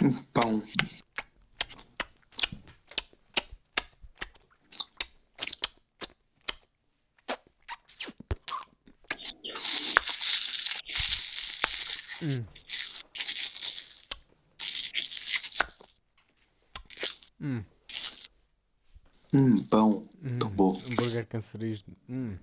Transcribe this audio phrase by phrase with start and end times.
[0.00, 0.62] Pão.
[12.22, 12.46] Hum.
[17.42, 17.64] Hum.
[19.34, 20.08] Hum, pão.
[20.22, 20.38] Hum.
[20.38, 20.80] Tão bom.
[20.90, 21.94] Hambúrguer cancerígeno.
[22.08, 22.38] Hum.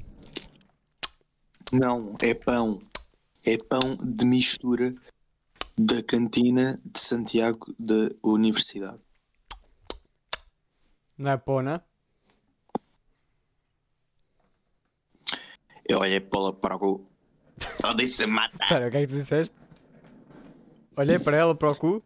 [1.72, 2.80] Não, é pão.
[3.44, 4.94] É pão de mistura
[5.78, 9.00] da cantina de Santiago da Universidade.
[11.18, 11.84] Não é pona?
[15.88, 17.08] Eu olhei para para o.
[17.84, 18.56] Ela disse mata.
[18.62, 19.56] Espera, o que é que tu disseste?
[20.96, 22.04] Olhei para ela, para o cu.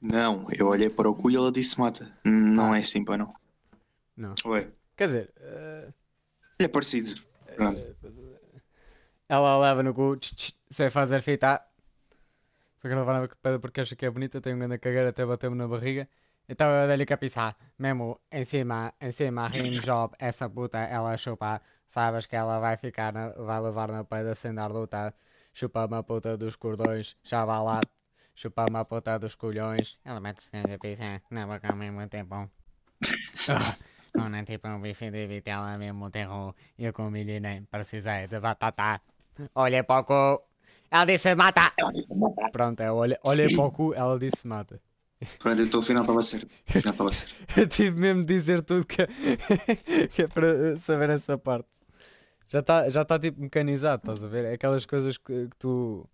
[0.00, 2.10] Não, eu olhei para o cu e ela disse mata.
[2.24, 2.78] Não Ah.
[2.78, 3.32] é assim, pá, não.
[4.16, 4.34] Não.
[4.46, 5.92] Ué, Quer dizer, eh,
[6.60, 7.20] é parecido.
[7.56, 7.80] Pronto.
[9.28, 11.60] ela leva no cu, tch, tch, sem fazer fita.
[12.82, 15.08] Só que ela vai na pedra porque acha que é bonita, tem um grande cagueiro,
[15.08, 16.08] até bateu-me na barriga.
[16.48, 20.78] Então eu dei-lhe que a pisar, mesmo em cima, em cima, rim job, essa puta,
[20.78, 25.14] ela chupa, sabes que ela vai ficar, na- vai levar na pedra sem dar luta,
[25.54, 27.86] chupa uma puta dos cordões, já vai lá,
[28.34, 32.34] chupa uma puta dos colhões, ela mete-se na pizza, na boca ao mesmo tempo.
[33.48, 33.76] Ah,
[34.28, 38.40] Não é tipo um bife de vitela mesmo terror, eu com milho nem precisei de
[38.40, 39.00] batata.
[39.54, 40.51] Olha para o cu,
[40.92, 41.72] ela disse mata!
[41.78, 42.50] Ela disse mata.
[42.52, 44.80] Pronto, eu olhei, olhei para o cu, ela disse mata.
[45.38, 46.48] Pronto, eu estou afinal estava certo.
[46.68, 47.34] Afinal estava certo.
[47.56, 49.06] Eu tive mesmo de dizer tudo que,
[50.14, 51.68] que é para saber essa parte.
[52.48, 54.44] Já está já tá tipo mecanizado, estás a ver?
[54.44, 56.06] É aquelas coisas que, que tu,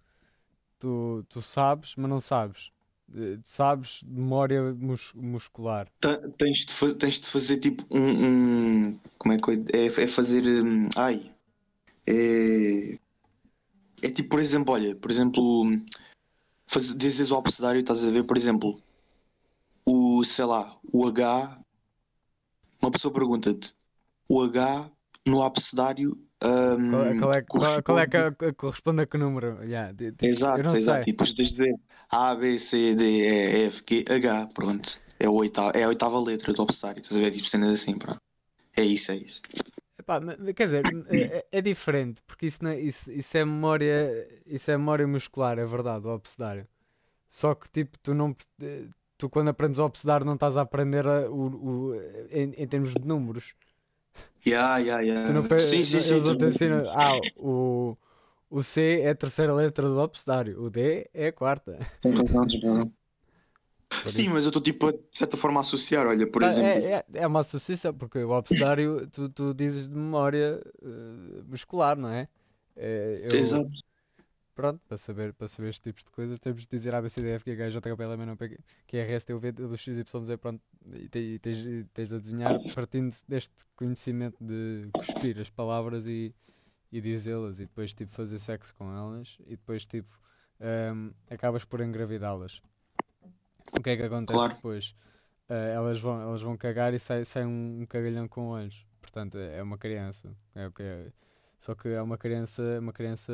[0.79, 2.71] tu, tu sabes, mas não sabes.
[3.17, 5.89] Eh, Sabes de memória mus- muscular.
[6.37, 8.27] Tens de, tens de fazer tipo um,
[8.91, 9.87] um- Como é que eu- é?
[9.87, 10.45] É fazer.
[10.47, 11.31] hum, ai.
[12.07, 12.99] É.
[14.03, 15.65] É tipo, por exemplo, olha, por exemplo,
[16.67, 18.81] faz, dizes o abecedário, estás a ver, por exemplo,
[19.85, 21.59] o, sei lá, o H.
[22.81, 23.75] Uma pessoa pergunta-te,
[24.29, 24.91] o H
[25.27, 26.13] no abecedário.
[26.45, 29.65] hum, Qual, é- qual é, qual, qual é que, corresponde- que corresponde a que número?
[29.65, 30.77] Yeah, di- di- Exato, exato.
[30.77, 31.03] sei.
[31.03, 31.75] E depois tens de dizer
[32.11, 35.01] A, B, C, D, E, F, G, H, pronto.
[35.19, 37.33] É, o oitavo, é a oitava letra do abecedário, estás a ver?
[37.33, 38.19] Tipo cenas assim, pronto.
[38.77, 39.43] É isso, é isso.
[40.21, 44.71] Mas- quer dizer, é, é diferente, porque isso, não é- isso, isso é memória, isso
[44.71, 46.67] é memória muscular, é verdade, o abecedário.
[47.29, 48.85] Só que tipo, tu não eh,
[49.19, 51.95] tu quando aprendes o abecedário não estás a aprender a- o, o-
[52.31, 53.55] em, em termos de números.
[54.47, 55.27] Yeah, yeah, yeah.
[55.27, 56.15] Tu não, sim, sim, sim.
[56.17, 57.97] eles ensinam, ah, o,
[58.49, 61.79] o C é a terceira letra do abecedário, o D é a quarta.
[62.01, 62.87] tens razão, tens razão.
[62.87, 62.95] Por
[64.05, 66.69] Sim, isso- mas eu estou tipo de certa forma a associar, olha, por Ah, exemplo.
[66.69, 71.97] É, é, é uma associação, porque o abecedário tu, tu dizes de memória eh, muscular,
[71.97, 72.29] não é?
[72.77, 73.71] Eh, eu- Exato.
[74.55, 77.21] Pronto, para saber, para saber este tipos de coisas, temos de dizer A, B, C,
[77.21, 79.13] D, F, G, H, J, K, P, L, M, N, O, P, Q, Q, R,
[79.13, 80.61] S, T, U, V, W, X, Y, Z, pronto,
[80.95, 81.59] e te- tens,
[81.95, 86.35] tens de adivinhar partindo deste conhecimento de cuspir as palavras e,
[86.91, 90.11] e dizê-las, e depois tipo fazer sexo com elas, e depois tipo
[90.61, 92.61] ahm, acabas por engravidá-las.
[93.73, 94.55] O que é que acontece Claro.
[94.55, 94.95] depois?
[95.49, 98.87] Ah, elas, vão, elas vão cagar e sai, sai um, um cagalhão com olhos.
[99.01, 100.37] Portanto, é uma criança.
[100.55, 101.13] É o que é.
[101.59, 103.33] Só que é uma criança, uma criança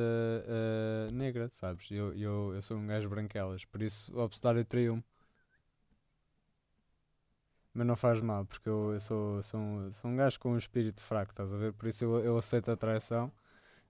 [0.49, 1.91] ah, negra, sabes?
[1.91, 5.05] Eu, eu, eu sou um gajo branquelas, por isso o abecedário traiu-me.
[7.73, 10.59] Mas não faz mal, porque eu, eu sou, sou, um, sou um gajo com um
[10.59, 11.73] espírito fraco, estás a ver?
[11.73, 13.33] Por isso eu, eu aceito a traição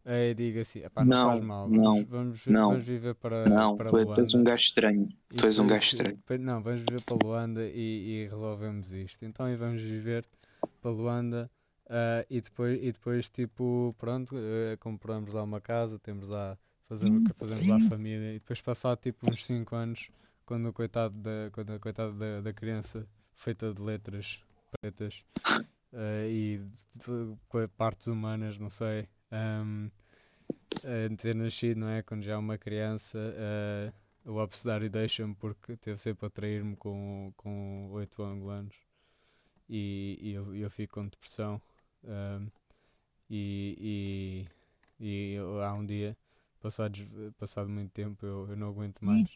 [0.07, 2.69] e digo assim: "Epá, não, Não, faz mal, não, vamos, vamos, não.
[2.71, 5.09] vamos viver para, Não, para tu, tu és um Luanda." gajo estranho.
[5.33, 6.19] E Tu és um gajo estranho.
[6.41, 9.25] Não, vamos viver para Luanda e, e resolvemos isto.
[9.25, 10.27] Então e vamos viver
[10.83, 11.51] para Luanda
[11.89, 16.57] ah, e, depois, e depois tipo, pronto, eh, compramos lá uma casa, temos lá,
[16.89, 20.09] fazemos, fazemos lá família e depois passar tipo uns 5 anos
[20.47, 24.41] quando o coitado da, quando a coitada da, da criança feita de letras
[24.81, 25.25] pretas
[25.93, 29.09] ah, e de- de- partes humanas, não sei.
[29.31, 29.89] Ahm,
[30.85, 32.03] a ter nascido, não é?
[32.03, 33.93] Quando já é uma criança, eh,
[34.25, 38.77] o abecedário deixa-me porque teve sempre a trair-me com, com 8 angolanos
[39.69, 41.61] e, e eu, eu fico com depressão.
[42.07, 42.49] ahm,
[43.31, 44.47] e,
[45.01, 46.17] e, e há um dia,
[46.61, 47.07] passados,
[47.39, 49.27] passado muito tempo, eu, eu não aguento mais.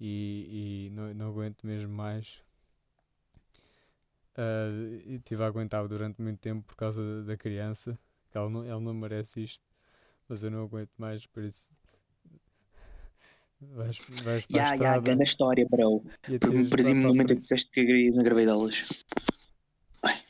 [0.00, 2.42] E, e não, não aguento mesmo mais.
[4.36, 4.68] Ah,
[5.06, 7.98] e estive a aguentar durante muito tempo por causa da criança,
[8.30, 9.64] que ela não, ela não merece isto
[10.28, 11.68] mas eu não aguento mais, por isso
[13.60, 16.04] vais, vais para a Ya, ya, estrada grande história, bro.
[16.22, 19.04] Perdi-me no momento em que disseste que querias engravidá-las.
[20.04, 20.22] Ai.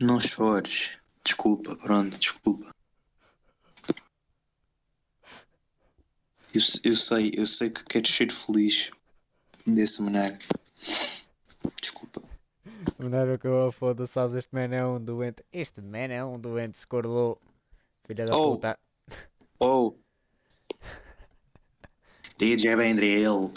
[0.00, 0.96] Não chores.
[1.24, 2.79] Desculpa, pronto, desculpa.
[6.54, 6.60] Eu,
[6.90, 8.90] eu sei, eu sei que queres ser feliz
[9.66, 10.36] dessa maneira.
[11.80, 12.20] Desculpa.
[12.98, 15.44] A maneira que eu foda, sabes, este man é um doente.
[15.52, 17.38] Este man é um doente, escorlou.
[18.06, 18.52] Filha da Oh.
[18.56, 18.78] puta.
[19.62, 19.94] Oh!
[22.38, 23.52] DJ Vendril.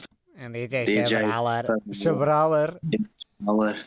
[0.52, 1.66] DJ DJ Chabraler.
[1.94, 2.80] Chabraler.
[3.40, 3.86] Chabraler.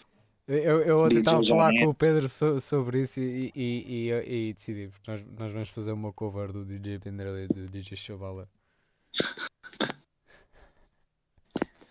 [0.49, 1.95] Eu, eu ontem estava a falar com o.
[1.95, 6.13] Pedro so- sobre isso e, e, e, e decidi, porque nós, nós vamos fazer uma
[6.13, 8.49] cover do DJ Penderley e do DJ Chavala.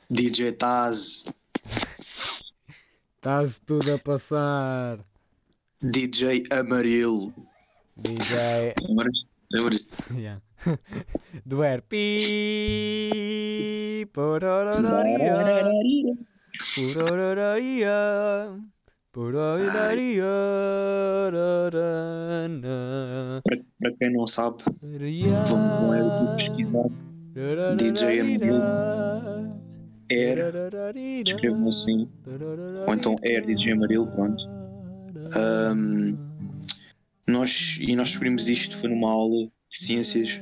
[0.10, 1.26] DJ Taz.
[3.16, 5.00] Está-se tudo a passar.
[5.82, 7.34] DJ Amarelo.
[7.98, 8.76] DJ.
[8.88, 9.28] Lembras?
[9.52, 9.88] Lembras?
[10.16, 10.42] Yeah.
[11.46, 11.82] Do Air.
[11.82, 12.06] Pi.
[14.14, 15.16] Porororia.
[27.76, 28.62] DJ Amarelo.
[30.10, 30.40] Air.
[31.26, 32.08] Escrevam assim.
[32.88, 34.42] Ou então Air DJ Amarelo, pronto.
[35.36, 36.12] Ahm,
[37.28, 40.42] nós, e nós descobrimos isto, foi numa aula de ciências.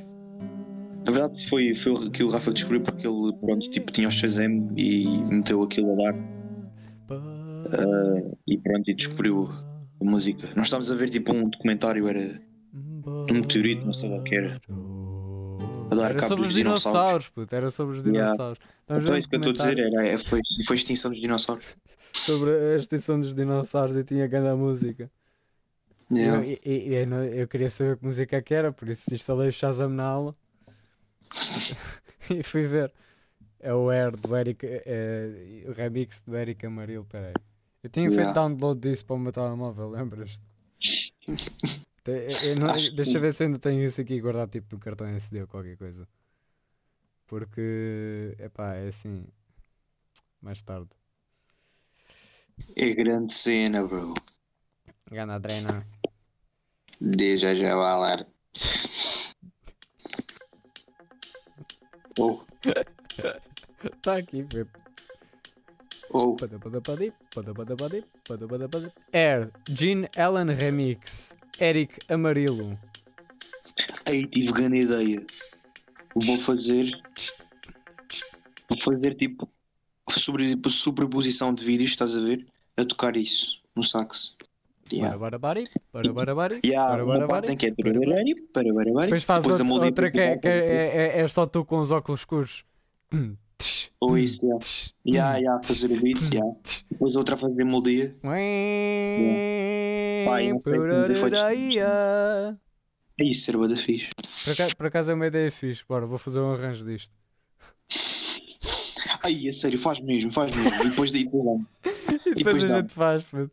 [1.06, 4.10] Na verdade foi, foi o que o Rafa descobriu porque ele pronto, tipo, tinha o
[4.10, 6.14] Shazam e meteu aquilo a dar
[7.72, 9.48] ah, e pronto, e descobriu
[10.00, 10.48] a música.
[10.56, 12.40] Nós estávamos a ver tipo um documentário, era
[13.04, 14.60] um meteorito, não sei o que era.
[15.90, 18.24] A dar Era cabo sobre dos os dinossauros, puto, era sobre os Yeah.
[18.32, 18.58] dinossauros.
[18.88, 21.20] A Então é isso que eu estou a dizer, era, foi, foi a extinção dos
[21.20, 21.76] dinossauros.
[22.12, 25.10] Sobre a extinção dos dinossauros e tinha grande música.
[26.12, 26.46] Yeah.
[26.46, 26.58] Eu,
[26.92, 29.88] eu, não- eu queria saber que música é que era, por isso instalei o Shazam
[29.88, 30.34] na aula
[32.30, 32.92] e fui ver.
[33.60, 37.32] É o Air do Eric, é, o remix do Eric Amarelo, peraí.
[37.82, 38.34] Eu tinha feito Yeah.
[38.34, 40.42] download disso para o meu telemóvel, lembras-te?
[42.04, 43.18] Te- eu- não- deixa sim.
[43.18, 46.06] ver se eu ainda tenho isso aqui guardado tipo no cartão SD ou qualquer coisa.
[47.26, 49.26] Porque, epá, é assim,
[50.40, 50.90] mais tarde.
[52.76, 54.14] É grande cena, bro.
[55.10, 55.84] Gana treina.
[57.00, 58.26] Deixa já falar.
[62.18, 62.44] Oh,
[64.02, 64.66] Tá aqui, foi
[66.10, 66.36] oh.
[69.12, 72.78] Air, Gene Allen Remix, Eric Amarelo.
[74.08, 75.22] aí tive grande ideia.
[76.14, 76.90] Vou fazer.
[78.68, 79.48] Vou fazer tipo.
[80.10, 82.44] Sobre, tipo, sobreposição de vídeos, estás a ver?
[82.76, 84.36] A tocar isso no sax.
[84.92, 85.16] Yeah.
[85.16, 85.64] Barabari,
[86.12, 87.70] barabari, Yeah, uma parte em que é.
[87.70, 87.94] Depois
[89.06, 92.20] Depois faz outra, outra que, é, que é, é- é só tu com os óculos
[92.20, 92.64] escuros.
[94.04, 94.58] Ou isso, yeah.
[95.06, 96.56] Yeah, yeah, fazer o beat, yeah.
[96.90, 98.14] Depois outra a fazer melodia.
[100.26, 101.46] Pai, não sei se efeitos- Por
[103.20, 104.10] É isso, ser bada fixe.
[104.52, 107.14] acaso, por acaso é uma ideia fixe, bora, vou fazer um arranjo disto.
[109.22, 110.84] Ai, é sério, faz mesmo, faz mesmo.
[110.84, 111.66] E depois daí depois vamos.
[112.26, 113.52] E depois a gente faz, puto.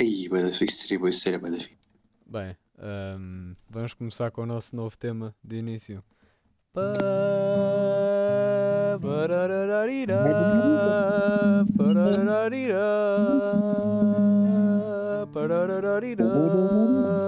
[0.00, 1.76] Ai, bada fixe, seria boa, seria bada fixe.
[2.26, 6.02] Bem, ahm, vamos começar com o nosso novo tema de início.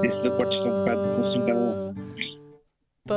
[0.05, 1.95] Esses acordes estão um bocado- não são tão-
[3.07, 3.15] Pa-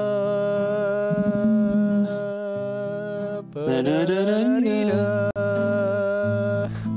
[3.53, 5.29] pararararira.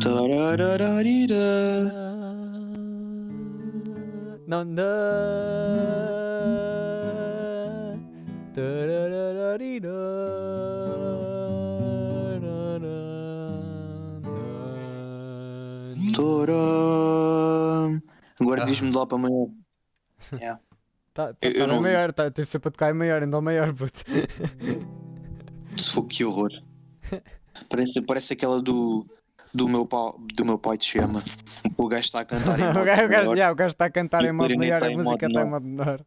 [0.00, 1.46] Tararararira.
[4.46, 4.64] Não
[18.74, 19.46] diz-me de lá para amanhã.
[20.40, 20.60] Yeah.
[21.12, 23.40] Tá, tá, Eu- tá eu não- maior, tá, tem sempre a tocar em maior, ainda
[23.40, 24.00] maior, puto.
[25.76, 26.50] Se for que horror.
[27.68, 29.06] Parece, parece aquela do,
[29.52, 31.22] do, meu pai, do meu pai te chama.
[31.76, 33.36] O gajo está a cantar em modo o, gajo, maior.
[33.36, 36.04] yeah, o gajo está a cantar em modo maior, a música está em modo menor.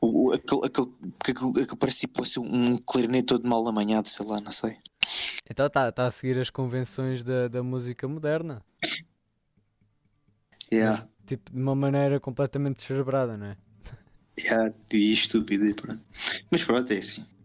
[0.00, 0.86] O- aquele, aquele,
[1.20, 4.76] aquele, aquele parece tipo assim, um clarinete todo mal amanhado, sei lá, não sei.
[5.48, 8.62] Então está tá a seguir as convenções da, da música moderna.
[10.72, 13.56] Yeah, Tipo, de uma maneira completamente descerebrada, não é?
[14.36, 16.02] yeah, e estúpido e pronto.
[16.50, 17.22] Mas pronto, é assim.
[17.22, 17.40] Um.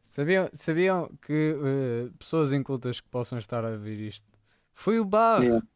[0.00, 4.28] Sabiam, sabiam que eh, pessoas incultas que possam estar a ouvir isto
[4.72, 5.46] Foi o Barre.
[5.46, 5.66] Yeah.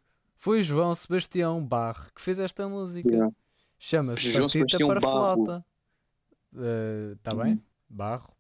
[0.41, 3.09] Foi João Sebastião Barre que fez esta música.
[3.11, 3.35] Yeah.
[3.77, 5.45] Chama-se João Partita Sebastião para Barro.
[5.45, 5.67] Flauta.
[7.17, 7.63] Está bem?
[7.89, 8.33] Barro.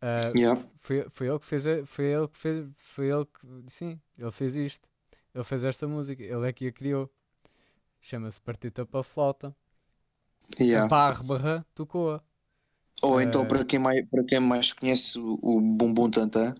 [0.00, 0.60] Ah, Yeah.
[0.78, 4.56] foi, foi ele que fez, foi ele que fez, foi ele que, sim, ele fez
[4.56, 4.90] isto.
[5.32, 7.08] Ele fez esta música, ele é que a criou.
[8.00, 9.54] Chama-se Partita para Flauta.
[10.58, 10.88] Yeah.
[10.88, 12.20] Barre Barra tocou-a.
[13.00, 16.52] Ou então, Eh, para quem mais, para quem mais conhece o, o Bumbum Tantan,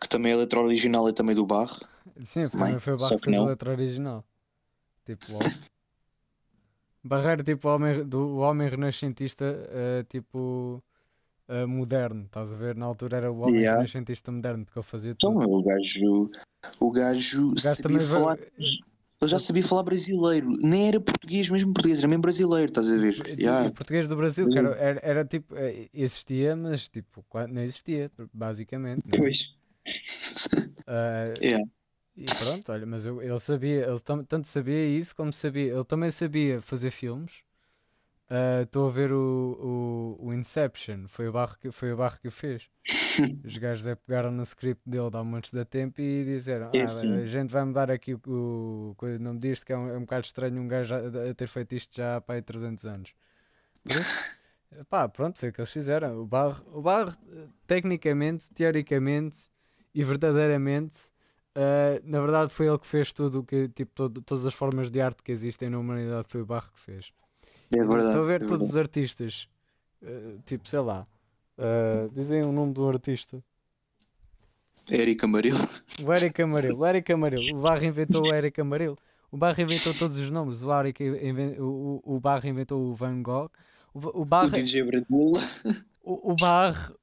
[0.00, 1.74] que também a letra original é também do Barre.
[2.24, 4.24] Sim, Também, também foi o só Barre que fez a letra original.
[5.04, 5.44] Tipo, logo.
[7.02, 10.82] Barreiro, tipo, o homem, do o homem renascentista, eh, tipo,
[11.48, 12.76] eh, moderno, estás a ver?
[12.76, 13.76] Na altura era o homem Yeah.
[13.78, 15.50] renascentista moderno, porque ele fazia Então, tudo.
[15.50, 16.30] o gajo,
[16.78, 18.38] o gajo, O gajo sabia falar.
[19.22, 22.96] Ele já sabia falar brasileiro, nem era português mesmo português, era mesmo brasileiro, estás a
[22.96, 23.14] ver?
[23.28, 23.66] E- Yeah.
[23.68, 28.10] E português do Brasil, que era, era, era tipo, eh, existia, mas tipo, não existia,
[28.32, 29.04] basicamente.
[29.06, 29.18] né?
[29.18, 29.54] Pois.
[30.90, 31.64] Ah, Yeah.
[32.16, 36.10] E pronto, olha, mas eu- ele sabia, ele tanto sabia isso como sabia, ele também
[36.10, 37.42] sabia fazer filmes.
[38.28, 42.18] Ah, Estou a ver o, o, o Inception, foi o barro que, foi o barro
[42.20, 42.68] que o fez.
[43.44, 47.22] Os gajos é pegaram no script dele há montes de tempo e disseram: É ah,
[47.22, 48.20] a gente vai mudar aqui o,
[48.98, 51.46] o, nome disto, que é um, é um bocado estranho um gajo a, a ter
[51.48, 53.14] feito isto já há pá, aí 300 anos.
[54.88, 56.20] Pá, pronto, foi o que eles fizeram.
[56.20, 57.16] O barro, o barro
[57.66, 59.48] tecnicamente, teoricamente
[59.94, 61.10] e verdadeiramente.
[61.56, 64.88] Uh, na verdade foi ele que fez tudo o que tipo todo- todas as formas
[64.88, 67.12] de arte que existem na humanidade foi o Barro que fez
[67.74, 68.04] É verdade.
[68.10, 69.48] estou a ver é todos os artistas
[70.00, 71.04] uh, tipo sei lá
[71.58, 73.42] uh, dizem o nome do artista
[74.88, 75.58] Érica Amarelo.
[76.04, 78.98] o Eric Amarelo o Eric Amarelo o Barro inventou o Eric Amarelo
[79.30, 81.02] o Barro inventou todos os nomes o, Eric
[81.58, 83.50] o, o, o Barro inventou o Van Gogh
[83.92, 85.40] o, o O Barro DJ Brandula.
[86.02, 86.94] o, o Barre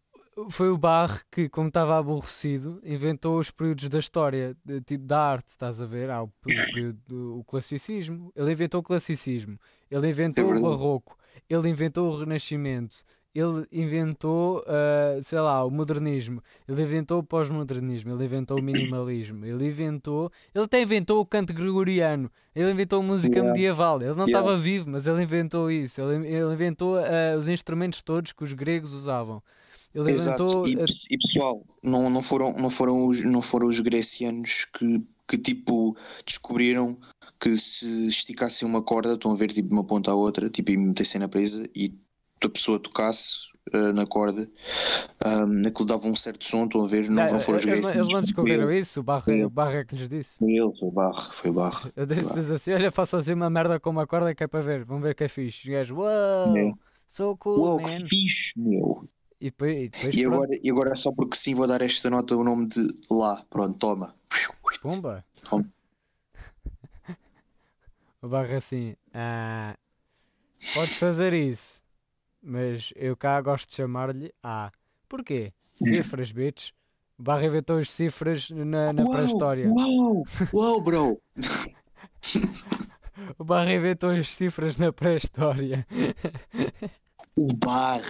[0.49, 5.19] foi o Barre que, como estava aborrecido, inventou os períodos da história, de, tipo da
[5.19, 6.09] arte, estás a ver?
[6.09, 8.31] Há o, pe- o período do o classicismo.
[8.35, 11.17] Ele inventou o classicismo, ele inventou o É barroco,
[11.49, 12.97] ele inventou o renascimento,
[13.33, 19.45] ele inventou, ah, sei lá, o modernismo, ele inventou o pós-modernismo, ele inventou o minimalismo,
[19.45, 23.53] ele inventou, ele até inventou o canto gregoriano, ele inventou música Yeah.
[23.53, 23.97] medieval.
[24.01, 24.39] Ele não Yeah.
[24.39, 26.01] estava vivo, mas ele inventou isso.
[26.01, 29.41] Ele, ele inventou ah, os instrumentos todos que os gregos usavam.
[29.99, 30.11] Ele.
[30.11, 30.63] Exato.
[30.67, 35.37] E, e, pessoal, não, não, foram, não, foram os, não foram os grecianos que, que
[35.37, 36.97] tipo descobriram
[37.39, 40.71] que se esticassem uma corda, estão a ver tipo de uma ponta à outra, tipo
[40.71, 41.93] e metessem na presa e
[42.43, 44.49] a pessoa tocasse ah, na corda,
[45.25, 47.75] um, aquilo dava um certo som, estão a ver, não, ah, não foram os eles,
[47.81, 47.95] não- grecianos.
[48.07, 49.43] eles não descobriram isso, o ele.
[49.45, 50.37] o barro é que lhes disse.
[50.39, 51.91] Foi ele, foi barro, foi barro.
[51.95, 54.85] Eu disse assim: olha, faço assim uma merda com uma corda que é para ver,
[54.85, 55.67] vamos ver que é fixe.
[55.67, 56.71] Os gajos, uau, É.
[57.07, 58.03] so cool, Uau, man.
[58.03, 59.03] que fixe, meu.
[59.39, 62.35] E depois, e depois E agora, e agora só porque sim vou dar esta nota
[62.35, 64.15] o nome de lá, pronto, toma.
[64.81, 65.23] pumba.
[65.43, 65.65] Toma.
[68.19, 69.77] O barro assim, ah,
[70.73, 71.83] podes fazer isso,
[72.41, 74.71] mas eu cá gosto de chamar-lhe A.
[75.07, 75.53] Porquê?
[75.75, 76.71] Cifras, bitch.
[77.17, 79.69] O barro inventou as cifras na, na pré-história.
[79.69, 81.21] Uau, uau, bro.
[83.37, 85.87] O barro inventou as cifras na pré-história.
[87.35, 88.01] O Bar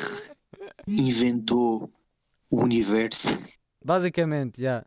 [0.88, 1.89] inventou
[2.50, 3.27] o universo.
[3.84, 4.86] Basicamente, já.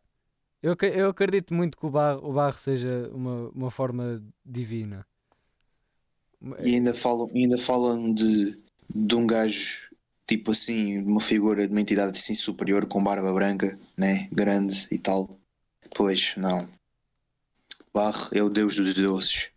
[0.63, 5.07] Eu, ac- eu acredito muito que o barro, o barro seja uma, uma forma divina.
[6.61, 8.59] E ainda falam, ainda falam de,
[8.95, 9.91] de um gajo,
[10.27, 14.29] tipo assim, de uma figura de uma entidade assim superior com barba branca, né?
[14.33, 15.29] Grande e tal.
[15.95, 16.69] Pois, não.
[17.93, 19.51] Bar é o deus dos deuses.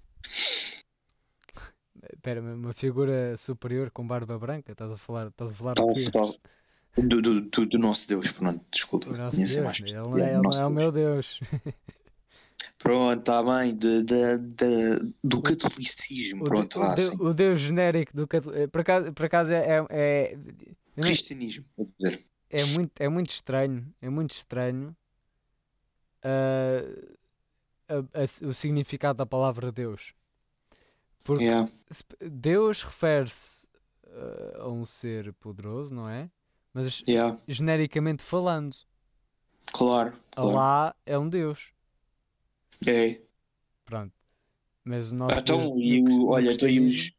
[2.24, 4.72] Espera, uma figura superior com barba branca?
[4.72, 6.34] Estás a falar, estás a falar Tal, tal.
[6.96, 9.10] Do, do, do, do nosso Deus, pronto, desculpa.
[9.10, 10.62] O nosso Deus, mais- ele é, ele é o Deus.
[10.72, 11.42] meu Deus.
[12.80, 17.18] Pronto, está bem, de, de, de- do catolicismo, O, pronto, o, de- assim.
[17.20, 18.70] o Deus genérico do catolicismo.
[18.70, 20.38] Por acaso, por acaso é, é, é,
[20.96, 22.24] Cristianismo, vou dizer.
[22.50, 23.94] é muito, é muito estranho.
[24.02, 24.96] É muito estranho
[26.24, 26.80] ah,
[27.90, 30.14] a- a- o significado da palavra Deus.
[31.24, 31.68] Porque Yeah,
[32.22, 33.68] Deus refere-se
[34.08, 36.30] ah, a um ser poderoso, não é?
[36.74, 38.76] Mas yeah, genericamente falando,
[39.72, 40.58] claro, claro.
[40.58, 41.74] Alá é um Deus.
[42.88, 43.22] É.
[43.86, 44.14] Pronto.
[44.86, 47.12] Mas o nosso Então, Deus e o, olha, então, e os,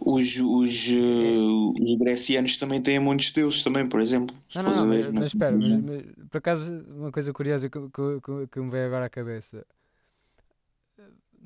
[0.00, 1.38] os, os, eh,
[1.82, 4.36] os grecianos também têm muitos deuses também, por exemplo.
[4.54, 7.68] Não, não, não, ver, mas, na- mas espera, mas, mas, por acaso, uma coisa curiosa
[7.68, 9.66] que, que, que, que me veio agora à cabeça.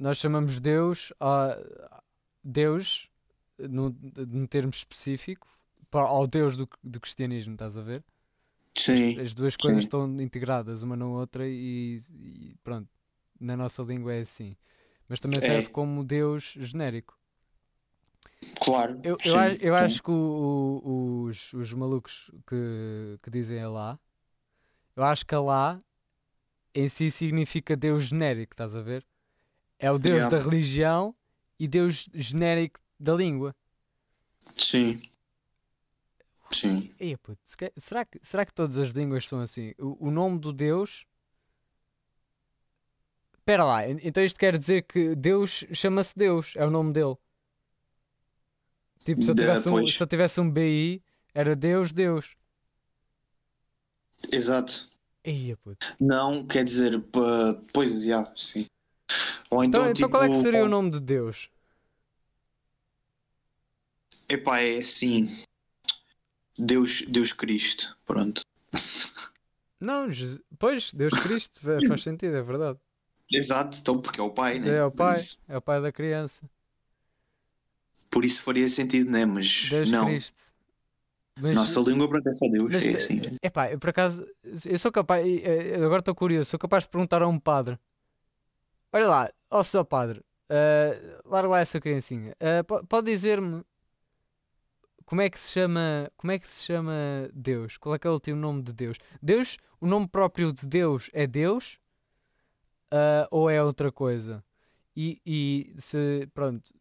[0.00, 1.59] Nós chamamos Deus a
[2.42, 3.11] Deus,
[3.59, 3.95] num,
[4.26, 5.47] num termo específico,
[5.92, 8.02] ao Deus do, do cristianismo, estás a ver?
[8.75, 9.87] Sim, As duas coisas sim.
[9.87, 12.88] estão integradas uma na outra e, e pronto,
[13.38, 14.57] na nossa língua é assim.
[15.07, 15.42] Mas também É.
[15.42, 17.19] serve como Deus genérico.
[18.59, 18.99] Claro.
[19.04, 23.61] Eu, sim, eu, acho, eu acho que o- o- os, os malucos que, que dizem
[23.62, 23.99] Alá,
[24.97, 25.78] eu acho que Alá
[26.75, 29.04] em si significa Deus genérico, estás a ver?
[29.80, 30.37] É o Deus Yeah.
[30.37, 31.14] da religião
[31.58, 33.56] e Deus genérico da língua.
[34.54, 35.00] Sim.
[36.52, 36.88] Sim.
[36.99, 37.40] Ei, puto,
[37.76, 39.72] será, que, será que todas as línguas são assim?
[39.78, 41.06] O, o nome do Deus.
[43.38, 47.16] Espera lá, en- então isto quer dizer que Deus chama-se Deus, é o nome dele.
[49.04, 52.37] Tipo, se eu tivesse um, se eu tivesse um BI, era Deus, Deus.
[54.30, 54.90] Exato.
[55.25, 55.96] Eia, puto.
[55.99, 57.02] Não, quer dizer,
[57.72, 58.66] pois, já, sim.
[59.50, 61.50] Ou então, Então, então qual é que tipo, seria o nome de Deus?
[64.29, 65.26] Epá, é assim.
[66.59, 68.43] Deus, Deus Cristo, pronto.
[69.81, 72.79] Não, Jesus- pois, Deus Cristo, fa- faz sentido, é verdade.
[73.33, 74.76] Exato, então porque é o pai, né?
[74.76, 75.17] É o pai,
[75.49, 76.49] é o pai da criança.
[78.11, 79.25] por isso faria sentido, né?
[79.25, 80.07] Mas Deus não.
[80.07, 80.52] Cristo.
[81.40, 83.21] Mas, Nossa língua pronto, é só Deus, mas, é assim.
[83.43, 84.26] epá, eu por acaso,
[84.67, 85.25] eu sou capaz,
[85.83, 87.79] agora estou curioso, sou capaz de perguntar a um padre:
[88.92, 92.35] Olha lá, ó seu padre, eh, larga lá essa criancinha,
[92.66, 93.64] po- pode dizer-me
[95.04, 96.92] como é que se chama, como é que se chama
[97.32, 97.76] Deus?
[97.76, 98.97] Qual é que é o último nome de Deus?
[99.20, 101.78] Deus, o nome próprio de Deus é Deus
[102.90, 104.44] ah, ou é outra coisa?
[104.97, 106.73] E, e se, pronto,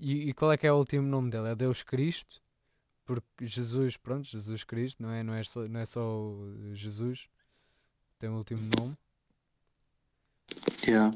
[0.00, 1.48] e, e qual é que é o último nome dele?
[1.48, 2.42] É Deus Cristo?
[3.04, 7.28] Porque Jesus, pronto, Jesus Cristo, não é, não é, só, não é só o Jesus,
[8.18, 8.96] tem um último nome.
[10.86, 11.14] Yeah.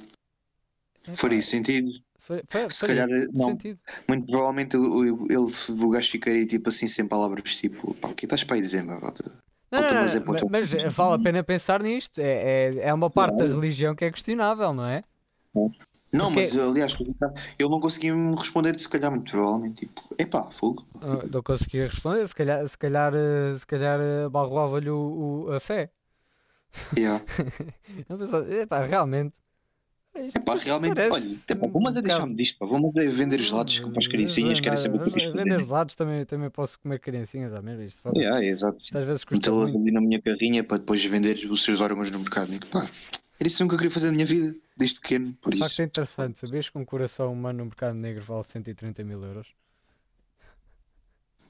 [1.06, 1.90] Epá, Faria sentido.
[2.18, 3.46] fa- fa- Se faria calhar, não.
[3.48, 3.78] sentido.
[4.08, 8.26] Muito provavelmente o, ele, o gajo ficaria tipo assim, sem palavras, tipo, pá, o que
[8.26, 9.00] estás para aí dizer, meu?
[9.00, 10.02] Não, não, não,
[10.50, 12.18] mas, mas vale a pena pensar nisto.
[12.20, 12.24] É,
[12.74, 15.04] é, é uma parte da religião que é questionável, não é?
[16.10, 16.96] Não, Porque- mas aliás,
[17.58, 20.86] ele não conseguia me responder, se calhar, muito provavelmente, tipo, epá, fogo.
[21.02, 24.28] Ah, Não conseguia responder, se calhar, se calhar, eh, se calhar eh,
[25.46, 25.90] o- a fé.
[26.96, 27.22] Yeah.
[28.62, 29.40] Epá, realmente.
[30.26, 33.04] Isto- Epá, isto realmente, parece olha, epá, vamos a um deixar-me disto, pá, vamos a
[33.04, 36.78] vender gelados com as criancinhas, querem saber o que é Vender gelados também, também posso
[36.80, 37.84] comer criancinhas à mesma.
[37.84, 38.24] Isto, foda-se.
[38.24, 38.78] Yeah, exato.
[38.80, 42.10] Isto às vezes custa Metê-las ali na minha carrinha para depois vender os seus órgãos
[42.10, 42.52] no mercado.
[42.54, 42.88] E, pá,
[43.40, 45.82] era isso que eu queria fazer na minha vida, desde pequeno, por De facto isso.
[45.82, 49.48] é interessante, sabias que um coração humano no mercado negro vale 130 mil euros?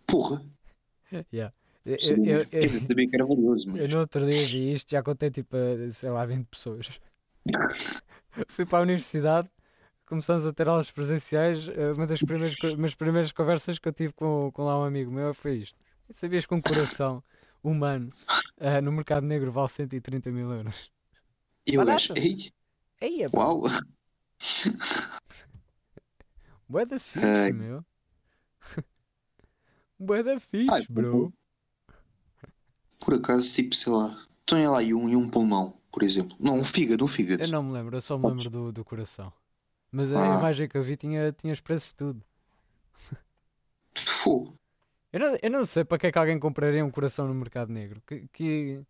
[0.07, 0.43] Porra,
[1.33, 1.55] Yeah.
[1.87, 4.75] Eu, eu, eu, eu- eu sabia que era valioso, eu mas no outro dia vi
[4.75, 5.57] isto, já contei tipo
[5.91, 7.01] sei lá, 20 pessoas.
[8.48, 9.51] Fui para a universidade,
[10.07, 11.68] começamos a ter aulas presenciais.
[11.68, 15.11] eh, Uma das primeiras, umas primeiras conversas que eu tive com, com lá um amigo
[15.11, 15.77] meu foi isto.
[16.11, 17.22] Sabias que um coração
[17.62, 18.09] humano
[18.59, 20.90] eh, no mercado negro vale 130 mil euros?
[21.66, 22.16] eu acho, barato.
[22.16, 22.53] ei,
[23.01, 23.62] Aí é uau,
[26.68, 27.85] bué da fixe, meu.
[29.98, 31.33] Bué da fixe, bro.
[33.01, 36.37] por acaso, tipo, sei lá, tem lá e um, e um pulmão, por exemplo.
[36.38, 37.42] Não, um fígado, um fígado.
[37.42, 39.33] Eu não me lembro, eu só me lembro do, do coração.
[39.90, 40.38] Mas a Ah.
[40.38, 42.22] imagem que eu vi tinha, tinha de tudo.
[43.94, 44.55] Fogo.
[45.12, 47.72] Eu não, eu não sei para que é que alguém compraria um coração no mercado
[47.72, 48.03] negro.
[48.07, 48.81] Que, que,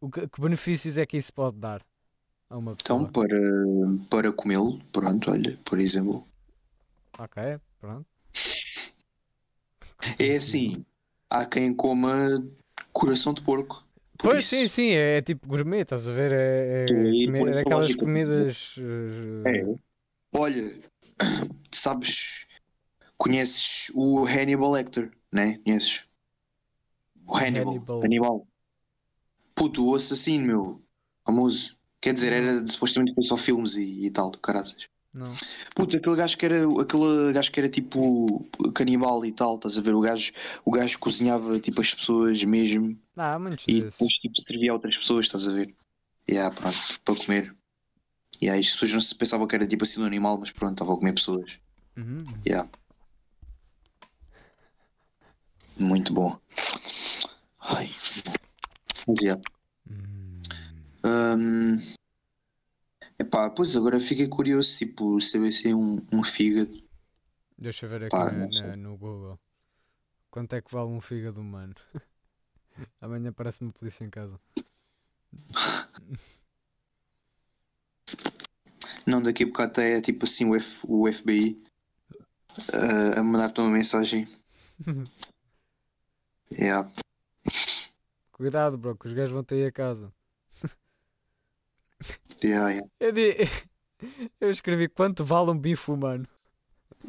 [0.00, 1.82] o que, que benefícios é que isso pode dar
[2.50, 3.00] a uma pessoa?
[3.00, 3.38] Então, para,
[4.10, 6.26] para comê-lo, pronto, olha, por exemplo.
[7.18, 8.06] Ok, pronto.
[10.18, 10.84] É assim,
[11.28, 12.42] há quem coma
[12.92, 13.84] coração de porco.
[14.22, 16.32] Pois isso, sim, sim, é, é tipo gourmet, estás a ver?
[16.32, 18.76] É, é, por é lógica, comidas.
[19.44, 19.74] eh, É.
[20.36, 20.78] Olha,
[21.72, 22.46] sabes,
[23.16, 25.58] conheces o Hannibal Lecter, né?
[25.64, 26.04] Conheces?
[27.26, 28.00] O Hannibal, Hannibal.
[28.02, 28.48] Hannibal.
[29.54, 30.82] Puto, o assassino, meu,
[31.26, 31.76] famoso.
[32.00, 34.88] Quer dizer, era supostamente foi só filmes e, e tal, do caraças.
[35.12, 35.32] Não.
[35.74, 39.80] Puto, aquele gajo que era aquele gajo que era tipo canibal e tal, estás a
[39.80, 39.94] ver?
[39.94, 40.32] O gajo,
[40.64, 43.92] o gajo cozinhava tipo as pessoas mesmo Ah, e desses.
[43.92, 45.74] depois tipo servia a outras pessoas, estás a ver?
[46.28, 47.56] E yeah, pronto, para comer.
[48.40, 50.72] E aí as pessoas não se pensavam que era tipo assim um animal, mas pronto,
[50.72, 51.58] estavam a comer pessoas.
[51.96, 52.24] Uhum.
[52.46, 52.68] Yeah.
[55.78, 56.38] Muito bom.
[57.62, 57.90] Ai,
[59.08, 59.40] mas yeah.
[59.90, 60.40] Hum.
[61.04, 61.78] Hum,
[63.20, 66.82] epá, pois agora fiquei curioso, tipo, saber se é um, um fígado.
[67.56, 69.38] Deixa eu ver aqui Pá, na- no Google.
[70.30, 71.74] Quanto é que vale um fígado humano?
[73.00, 74.40] Amanhã parece-me polícia em casa.
[79.06, 81.62] Não, daqui a bocado até é tipo assim o, F, o FBI
[82.72, 84.26] uh, a mandar-te uma mensagem.
[86.52, 86.90] Yeah.
[88.32, 90.12] Cuidado, bro, que os gajos vão ter aí a casa.
[92.42, 92.88] Yeah, yeah.
[92.98, 93.36] Eu, di-
[94.40, 96.26] eu escrevi quanto vale um bife humano.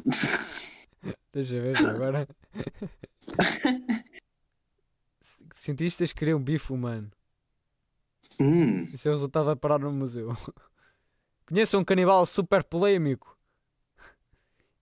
[1.32, 2.28] Deixa eu ver agora.
[5.54, 7.10] Cientistas queriam um bife humano.
[8.40, 10.36] Hum, Isso é o resultado a parar no museu.
[11.46, 13.38] Conheço um canibal super polémico.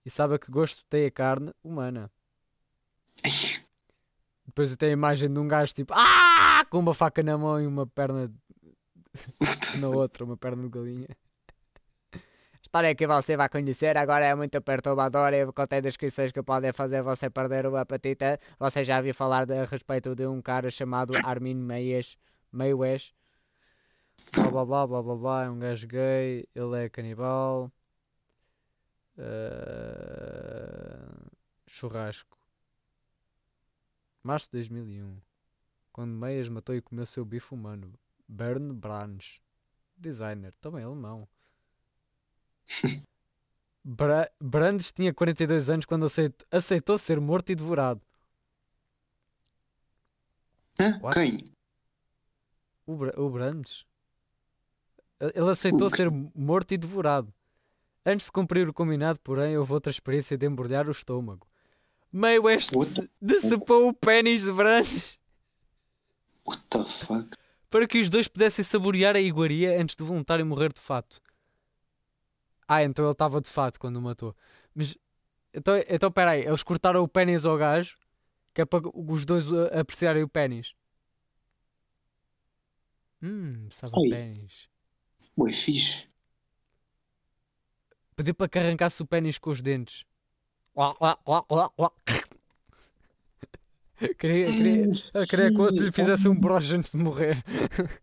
[0.05, 2.11] E sabe a que gosto tem a carne humana.
[4.47, 6.65] Depois tem a imagem de um gajo tipo ah!
[6.71, 8.33] com uma faca na mão e uma perna
[9.81, 11.09] na outra, uma perna de galinha.
[12.15, 16.73] A história que você vai conhecer agora é muito perturbadora e contém descrições que podem
[16.73, 18.39] fazer você perder o apetite.
[18.59, 22.17] Você já ouviu falar a respeito de um cara chamado Armin Meias,
[22.53, 23.13] Meiwes?
[24.33, 27.73] Blá blá blá blá blá blá, é um gajo gay, ele é canibal.
[29.19, 31.27] Ah,
[31.67, 32.39] churrasco.
[34.23, 35.17] Março de 2001.
[35.93, 37.93] Quando Meias matou e comeu seu bife humano.
[38.31, 39.41] Bern Branch.
[39.97, 41.29] Designer, também alemão.
[43.85, 48.01] Bra Brandes tinha 42 anos quando aceit- aceitou ser morto e devorado.
[50.79, 50.99] hã?
[51.03, 51.15] What?
[51.19, 51.53] quem?
[52.87, 53.85] O, Bra o Brandes?
[55.19, 57.33] Ele aceitou O ser morto e devorado.
[58.07, 61.47] Antes de cumprir o combinado, porém, houve outra experiência de embrulhar o estômago.
[62.13, 65.19] Meio este What the- decepou o pênis de Brandes
[66.47, 67.37] What the fuck?
[67.71, 71.23] Para que os dois pudessem saborear a iguaria antes de voluntário morrer de fato.
[72.67, 74.37] Ah, então ele estava de fato quando o matou.
[74.75, 74.97] Mas,
[75.55, 77.97] então, então peraí, eles cortaram o pênis ao gajo,
[78.53, 80.75] que é para os dois uh, apreciarem o pênis.
[83.23, 84.11] Hum, sabe Ei.
[84.11, 84.69] pênis.
[85.39, 86.09] Ué, fixe.
[88.17, 90.05] Pediu para que arrancasse o pênis com os dentes.
[90.77, 91.93] Uá, uá, uá, uá, uá.
[94.19, 94.87] queria, queria,
[95.29, 97.43] queria que o outro lhe fizesse um broche antes de morrer.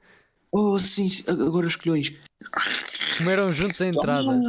[0.50, 1.26] Oh, sim, sim.
[1.30, 2.14] agora os colhões.
[3.18, 4.42] Comeram juntos a entrada.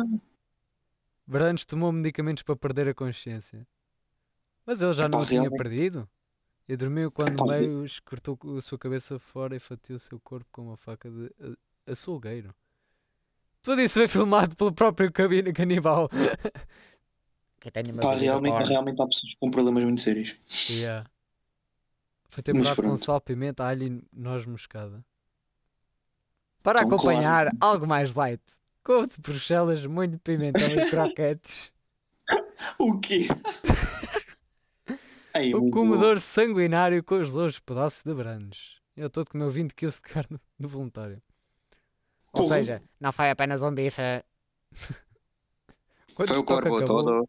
[1.27, 3.67] Brandes tomou medicamentos para perder a consciência.
[4.65, 6.09] Mas ele já Epá, não a tinha perdido.
[6.69, 10.47] E dormiu quando Epá, Meios cortou a sua cabeça fora e fatiou o seu corpo
[10.53, 11.33] com uma faca de
[11.85, 12.55] açougueiro.
[13.61, 16.09] Tudo isso foi filmado pelo próprio cabine canibal.
[18.01, 20.37] Pá, realmente, realmente há pessoas com problemas muito sérios.
[20.71, 21.11] Yeah.
[22.39, 25.05] Foi temperado com sal, pimenta, alho e noz moscada.
[26.63, 28.41] Para acompanhar algo mais light.
[28.85, 31.73] Couve de Bruxelas, molho de pimentão e croquetes.
[32.79, 33.27] O quê?
[35.35, 38.77] Ei, O comedor sanguinário com os louros pedaços de brandes.
[38.97, 41.21] Eu estou a comer 20 kg de carne no voluntário.
[42.33, 42.57] Ou Porra.
[42.57, 44.01] seja, não foi apenas um bife.
[46.15, 47.29] Quando Foi o o corpo acabou, todo.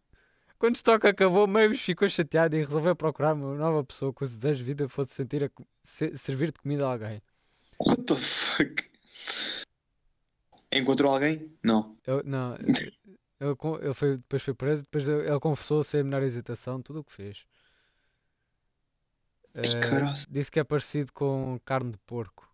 [0.59, 4.59] Quando o estoque acabou, Mavis ficou chateado e resolveu procurar uma nova pessoa cujo desejo
[4.59, 5.49] de vida fosse sentir a
[5.81, 7.21] se- servir de comida a alguém.
[7.79, 8.89] What the fuck?
[10.71, 11.51] Encontrou alguém?
[11.63, 11.97] Não.
[12.05, 16.81] Eu, não, ele foi, depois foi preso, depois ele ele confessou sem a menor hesitação
[16.81, 17.45] tudo o que fez.
[19.81, 20.13] Caralho.
[20.29, 22.47] disse que é parecido com carne de porco,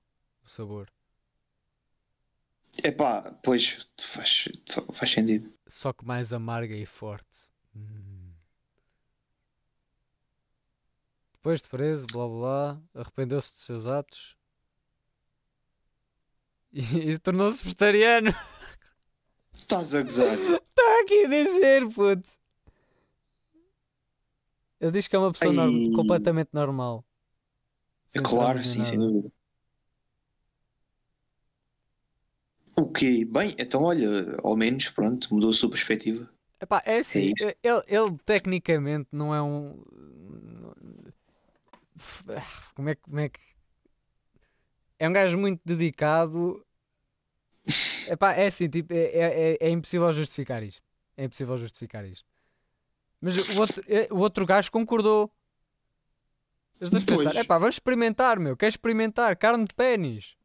[0.45, 0.87] o sabor.
[2.83, 4.47] É pá, pois faz,
[4.93, 5.53] faz sentido.
[5.67, 7.49] só que mais amarga e forte.
[7.75, 8.33] Hum.
[11.33, 14.35] Depois de preso, blá blá arrependeu-se dos seus atos
[16.71, 18.33] e, e tornou-se vegetariano.
[19.53, 20.33] Estás a gozar.
[20.33, 22.29] Está aqui a dizer, puto.
[24.79, 25.91] Ele diz que é uma pessoa Ai.
[25.95, 27.05] completamente normal.
[28.13, 29.31] É claro, sim, sem dúvida.
[32.77, 33.25] O quê?
[33.25, 36.29] Bem, então olha, ao menos, pronto, mudou a sua perspectiva.
[36.65, 37.47] Epá, é assim, isso.
[37.61, 39.83] ele, ele tecnicamente não é um.
[42.73, 43.39] Como é, como é que.
[44.97, 46.65] É um gajo muito dedicado.
[48.09, 50.83] Epá, é assim, tipo, é, é, é- é impossível justificar isto.
[51.15, 52.27] É impossível justificar isto.
[53.21, 55.31] Mas o outro, é- o outro gajo concordou.
[56.79, 57.19] Dois Pois.
[57.19, 59.35] pensaram, epá, vamos experimentar, meu, quer experimentar?
[59.37, 60.35] Carne de pênis.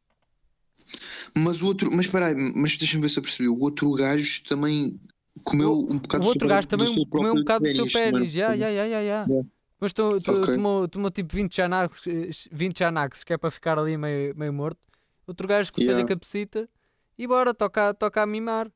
[1.35, 3.49] Mas o outro, mas espera aí, mas deixa-me ver se eu percebi.
[3.49, 4.99] O outro gajo também
[5.43, 8.31] comeu um bocado O outro gajo também comeu um bocado do seu pênis, pênis.
[8.31, 9.27] Já, já, já, já.
[9.79, 10.55] Mas tu, tu, Ok.
[10.55, 12.01] tomou, tomou tipo 20 Xanax,
[12.51, 14.79] 20 Xanax, que é para ficar ali meio, meio morto.
[15.25, 16.05] Outro gajo a Yeah.
[16.07, 16.69] cabecita
[17.17, 18.71] e bora, toca, toca a mimar.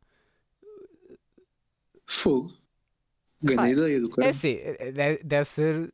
[2.07, 2.53] Fogo.
[3.41, 4.29] Grande Pá, ideia do É cara.
[4.29, 5.93] assim, é- deve, deve ser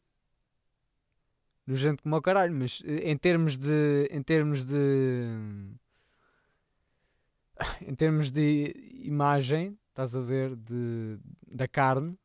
[1.68, 4.08] nojento como o caralho, mas eh, em termos de.
[4.12, 5.26] Em termos de.
[7.82, 12.18] Em termos de imagem, estás a ver, de, da carne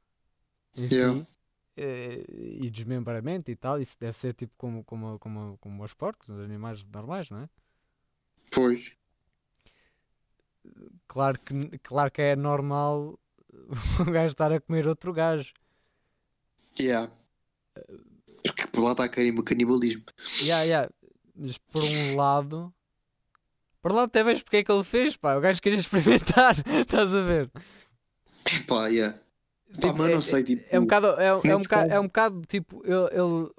[0.76, 1.20] em Yeah.
[1.20, 1.26] si
[1.76, 6.28] eh, e desmembramento e tal, isso deve ser tipo como, como, como, como os porcos,
[6.30, 7.48] os animais normais, não é?
[8.50, 8.92] Pois.
[11.06, 13.18] claro que, claro que é normal
[14.00, 15.52] o gajo estar a comer outro gajo.
[16.78, 17.10] Yeah.
[18.42, 20.04] Porque por lá está o canibalismo.
[20.42, 20.90] Yeah, yeah.
[21.34, 22.72] Mas por um lado.
[23.86, 25.36] Por lado até vejo porque é que ele fez, pá.
[25.36, 27.48] O gajo queria experimentar, estás a ver?
[28.66, 29.16] Pá, yeah.
[29.16, 30.64] Pá, Tipo, mas é, não sei, tipo.
[30.68, 33.50] é um bocado, é, é um bocado, é um bocado tipo, ele, ele-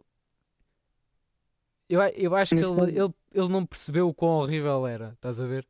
[1.87, 5.47] eu, eu acho que ele, ele, ele não percebeu o quão horrível era, estás a
[5.47, 5.65] ver?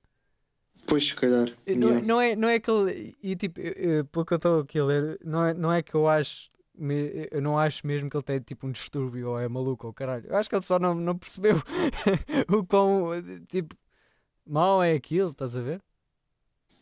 [0.88, 1.54] Pois, se calhar.
[1.68, 2.08] Não, yeah.
[2.08, 4.80] não é, não é que ele, e tipo, eu- eu- pelo que eu estou aqui
[4.80, 8.18] a ler, não é, não é que eu acho, me- eu não acho mesmo que
[8.18, 10.26] ele tem tipo um distúrbio ou é maluco ou caralho.
[10.28, 11.58] Eu acho que ele só não, não percebeu
[12.50, 13.12] o quão,
[13.48, 13.76] tipo,
[14.48, 15.82] mau é aquilo, estás a ver?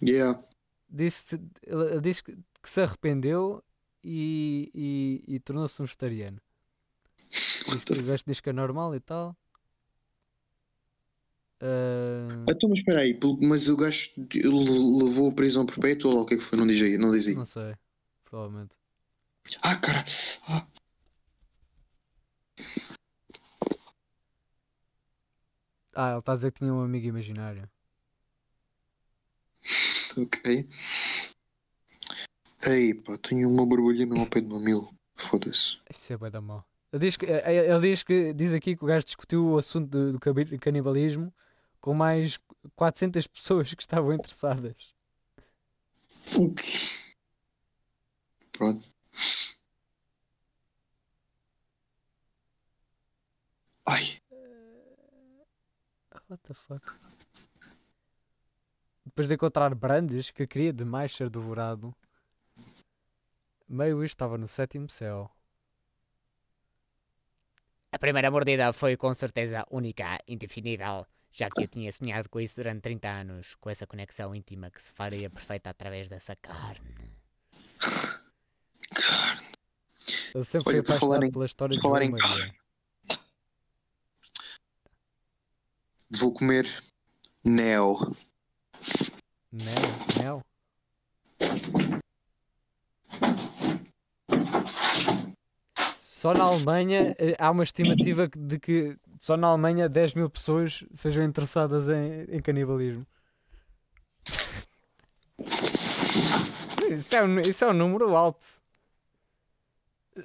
[0.02, 0.44] Yeah.
[0.90, 3.64] Disse, ele disse que, que se arrependeu
[4.04, 6.40] e, e, e tornou-se um vegetariano.
[7.30, 9.36] Que, o gajo diz que é normal e tal.
[11.60, 14.12] Ah, Então, mas espera aí, mas o gajo
[15.02, 16.58] levou a prisão perpétua ou o que é que foi?
[16.58, 17.36] Não diz aí, não diz aí.
[17.36, 17.76] não sei,
[18.24, 18.76] provavelmente.
[19.62, 20.04] Ah, cara!
[20.50, 20.68] Ah,
[25.96, 27.70] Ah, ele está a dizer que tinha um amigo imaginário.
[30.18, 30.68] ok.
[32.68, 34.94] Ei, pá, tenho uma borbulha mesmo ao pé do mamilo.
[35.16, 35.80] Foda-se.
[35.90, 36.66] Isso é bué da mau.
[36.92, 39.90] Ele diz, que, eh, ele diz que diz aqui que o gajo discutiu o assunto
[39.90, 41.34] do, do canibalismo
[41.80, 42.40] com mais
[42.76, 44.94] 400 pessoas que estavam interessadas.
[46.36, 46.64] O quê?
[48.52, 48.86] Pronto.
[53.86, 54.20] Ai,
[56.30, 56.82] What the fuck?
[59.06, 61.96] Depois de encontrar Brandes, que queria demais ser devorado,
[63.68, 65.30] meio isto estava no sétimo céu.
[67.92, 72.56] A primeira mordida foi com certeza única, indefinível, já que eu tinha sonhado com isso
[72.56, 76.96] durante 30 anos, com essa conexão íntima que se faria perfeita através dessa carne.
[80.36, 82.56] Ele sempre Olha, falar apaixonado em- pela história de falar João em Maria.
[86.14, 86.68] Vou comer
[87.44, 88.16] Neo.
[89.52, 89.82] Mel?
[90.20, 90.42] Mel?
[96.00, 100.84] Só na Alemanha eh, há uma estimativa de que só na Alemanha 10 mil pessoas
[100.92, 103.06] sejam interessadas em, em canibalismo.
[106.92, 108.46] Isso é, um, isso é um número alto.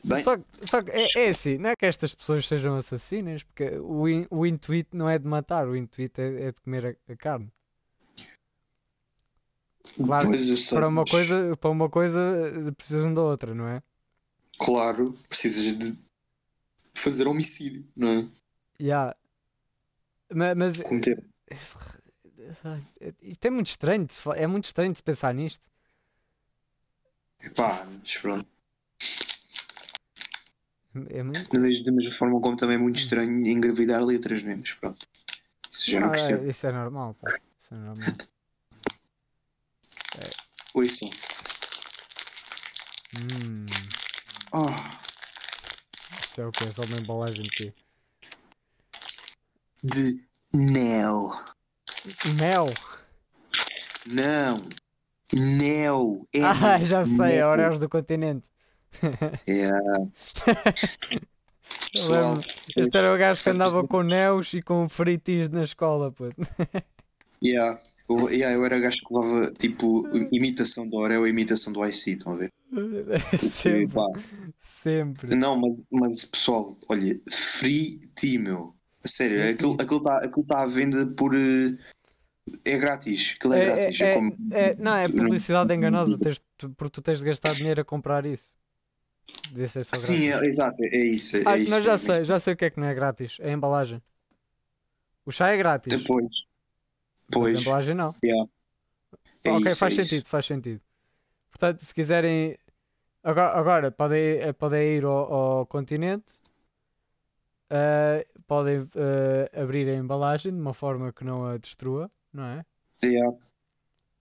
[0.05, 3.77] Bem- Só, só que é, é assim, não é que estas pessoas sejam assassinas, porque
[3.79, 7.13] o, in- o intuito não é de matar, o intuito é, é de comer a-
[7.13, 7.51] a carne.
[9.97, 10.29] Claro,
[10.71, 13.83] para uma mas- coisa, para uma coisa eh, precisam da outra, não é?
[14.59, 15.97] Claro, precisas de
[16.95, 18.29] fazer homicídio, não é?
[18.81, 19.17] Yeah.
[20.33, 21.25] Ma- Mas, Cometer.
[21.51, 25.69] eh, isto é muito estranho, de é muito estranho de pensar nisto.
[27.43, 28.47] Epá, mas pronto.
[31.11, 31.49] É muito...
[31.51, 34.57] Da mesma- da mesma forma como também é muito estranho engravidar letras, não é?
[34.57, 35.07] Mas pronto.
[35.71, 36.45] Isso já não percebo.
[36.45, 37.39] é- isso é normal, pá.
[37.59, 38.17] Isso é normal.
[40.75, 41.09] Ouçam.
[43.17, 43.67] Hum,
[44.53, 44.99] Ah,
[46.25, 46.65] isso é o que?
[46.65, 47.73] É só uma embalagem de quê?
[49.83, 50.21] de
[50.53, 51.33] Neo.
[52.37, 52.67] Mel!
[54.07, 54.69] Não.
[55.33, 56.27] Neo.
[56.35, 56.41] É
[56.75, 57.49] Ah, já sei, Neo.
[57.49, 58.51] Oreos do continente.
[59.47, 59.79] Yeah.
[61.93, 62.39] Pessoal,
[62.77, 66.35] Este era o gajo que andava com neus e com fritis na escola, puto.
[67.43, 67.79] yeah.
[68.09, 72.11] Eu, yeah, eu era gajo que levava tipo imitação do Oreo e imitação do IC,
[72.13, 72.53] estão a ver?
[73.39, 74.07] sempre, Pá,
[74.59, 75.37] sempre.
[75.37, 78.75] Não, mas, mas pessoal, olha, free tea, meu.
[79.05, 81.35] A sério, Free aquilo está aquilo tá à venda por.
[81.35, 81.77] eh,
[82.65, 84.01] É grátis, aquilo é, É, grátis.
[84.01, 86.43] é- É, é- como- é- não, é publicidade enganosa, tens-
[86.77, 88.59] porque tu tens de gastar dinheiro a comprar isso.
[89.51, 91.37] Devia ser só Sim, é, exato, é isso.
[91.39, 92.87] É Ah, isso mas já mesmo, é sei, já sei o que é que não
[92.87, 93.37] é grátis.
[93.41, 94.03] É a embalagem.
[95.27, 95.93] O chá é grátis.
[95.97, 96.27] Depois.
[96.27, 97.59] mas Pois.
[97.59, 98.09] a embalagem não.
[98.25, 98.49] yeah.
[99.43, 100.11] É ok, isso, faz é isso.
[100.11, 100.81] sentido, faz sentido.
[101.51, 102.57] Portanto, se quiserem.
[103.23, 106.41] Agora, agora podem, eh, podem ir ao, ao continente,
[107.69, 112.65] eh, podem eh, abrir a embalagem de uma forma que não a destrua, não é?
[113.05, 113.37] Yeah.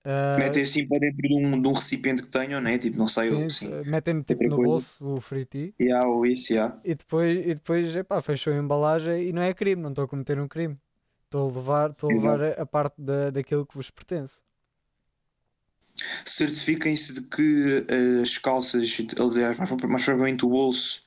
[0.09, 2.77] Eh, Metem assim para dentro de um, de um recipiente que tenham, né?
[2.77, 3.51] Tipo, não sei sim, o.
[3.51, 3.67] Sim.
[3.67, 4.71] se- metem tipo no coisa.
[4.71, 6.79] bolso o free tea Yeah, ou isso, yeah.
[6.83, 10.07] e depois, e depois epá, fechou a embalagem e não é crime, não estou a
[10.07, 10.77] cometer um crime.
[11.25, 14.41] Estou a levar, estou a, levar a, a parte da, daquilo que vos pertence.
[16.25, 21.03] Certifiquem-se de que eh, as calças, aliás, mais, mais propriamente o bolso,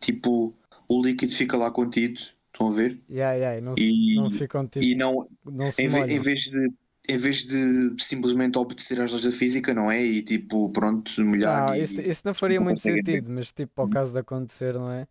[0.00, 0.54] tipo,
[0.88, 2.20] o líquido fica lá contido.
[2.52, 3.00] Estão a ver?
[3.10, 6.16] Yeah, yeah, e não, E- não ficam tipo, e não, não em, ve- molham.
[6.16, 6.72] em vez de
[7.08, 10.02] em vez de simplesmente obedecer às leis da física, não é?
[10.02, 11.82] E tipo, pronto, molhar Não, e.
[11.82, 13.04] isso, isso não faria não muito ver.
[13.04, 15.06] sentido, mas tipo, ao caso de acontecer, não é?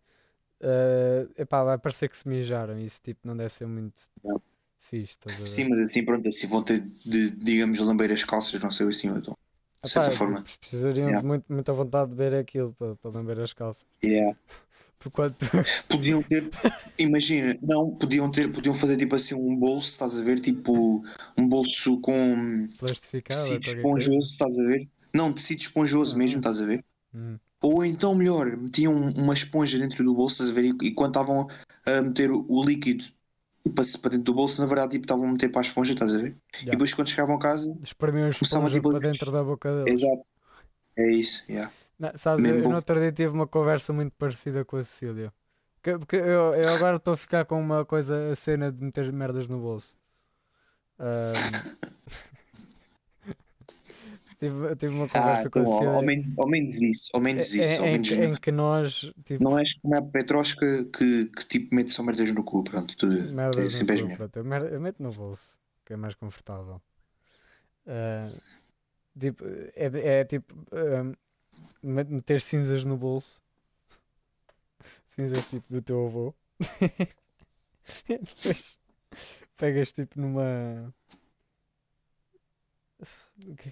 [0.60, 4.40] Eh, epá, vai parecer que se mijaram, isso tipo não deve ser muito Não.
[4.80, 5.18] fixe?
[5.46, 9.08] Sim, mas assim, pronto, assim vão ter de, digamos, lamber as calças, não sei assim,
[9.08, 9.36] então.
[9.82, 10.44] De certa Epá, forma.
[10.60, 11.20] precisariam Yeah.
[11.20, 13.86] de muito, muita vontade de ver aquilo para, para lamber as calças.
[14.02, 14.36] Yeah.
[14.98, 15.34] Tu quando
[15.90, 16.50] Podiam ter,
[16.98, 20.40] imagina, não, podiam ter, podiam fazer tipo assim um bolso, estás a ver?
[20.40, 21.02] Tipo,
[21.38, 22.68] um bolso com
[23.24, 24.88] tecido esponjoso, estás a ver?
[25.14, 26.18] Não, tecido esponjoso Ah.
[26.18, 26.84] mesmo, estás a ver?
[27.14, 27.38] Hum.
[27.62, 30.66] Ou então, melhor, metiam uma esponja dentro do bolso, estás a ver?
[30.66, 31.46] E, e quando estavam
[31.86, 33.04] a meter o, o líquido
[33.74, 36.14] para, para dentro do bolso, na verdade, tipo, estavam a meter para a esponja, estás
[36.14, 36.36] a ver?
[36.60, 36.72] E Yeah.
[36.72, 40.02] depois quando chegavam a casa, Espremiam a esponja tipo, para dentro da boca deles.
[40.02, 40.26] exato.
[40.96, 41.72] É isso, yeah.
[41.98, 45.32] Não, sabes, Mesmo eu, no outro dia tive uma conversa muito parecida com a Cecília.
[45.82, 49.12] Que- Porque eu, eu agora estou a ficar com uma coisa, a cena de meter
[49.12, 49.96] merdas no bolso.
[50.98, 51.34] Ahm,
[54.38, 57.10] tive, tive uma Ah, conversa com a então, ao, ao Cecília menos, ao menos isso,
[57.14, 59.96] ao menos em, isso, ao em menos que, em que nós, tipo, Não és como
[59.96, 62.96] a Petrosca que, que tipo mete só merdas no cu, pronto.
[62.96, 64.44] Tu, merdas no sempre és cu, pronto, eu,
[64.80, 66.80] meto no bolso, que é mais confortável.
[67.86, 68.20] Ah,
[69.18, 69.44] tipo,
[69.76, 71.16] é, é tipo ahm, me-
[71.86, 73.42] meter cinzas no bolso,
[75.06, 76.34] cinzas tipo do teu avô,
[78.08, 78.78] depois
[79.56, 80.92] pegas tipo numa
[83.00, 83.04] é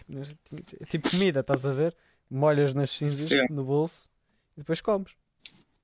[0.09, 0.89] nós tínhamos?
[0.91, 1.97] tipo comida, estás a ver?
[2.31, 3.47] Molhas nas cinzas É.
[3.51, 4.11] no bolso
[4.57, 5.13] e depois comes.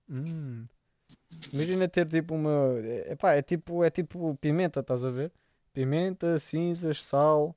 [0.08, 0.66] Hum.
[1.52, 2.78] Imagina ter tipo uma.
[3.06, 5.32] Epá, é tipo, é tipo pimenta, estás a ver?
[5.72, 7.54] Pimenta, cinzas, sal,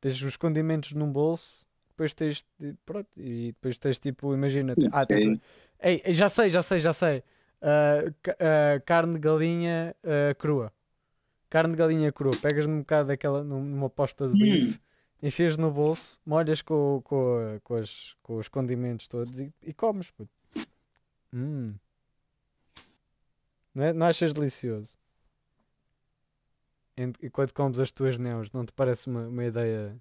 [0.00, 1.66] tens os condimentos num bolso,
[2.00, 2.46] depois tens.
[2.86, 4.74] Pronto, e depois tens tipo, imagina.
[4.92, 5.40] Ah, tens,
[5.82, 7.22] ei, ei, já sei, já sei, já sei.
[8.22, 10.72] Ca- ah, carne de galinha ah, crua.
[11.50, 12.32] Carne de galinha crua.
[12.40, 14.80] Pegas um bocado daquela, num- numa posta de bife,
[15.22, 17.22] enfias no bolso, molhas com, com,
[17.62, 20.10] com, as- com os condimentos todos e, e comes.
[20.10, 20.30] puto.
[21.32, 21.74] Hum.
[23.74, 23.92] Não, é?
[23.92, 24.96] não achas delicioso?
[27.22, 29.96] E quando comes as tuas neus, não te parece uma, uma ideia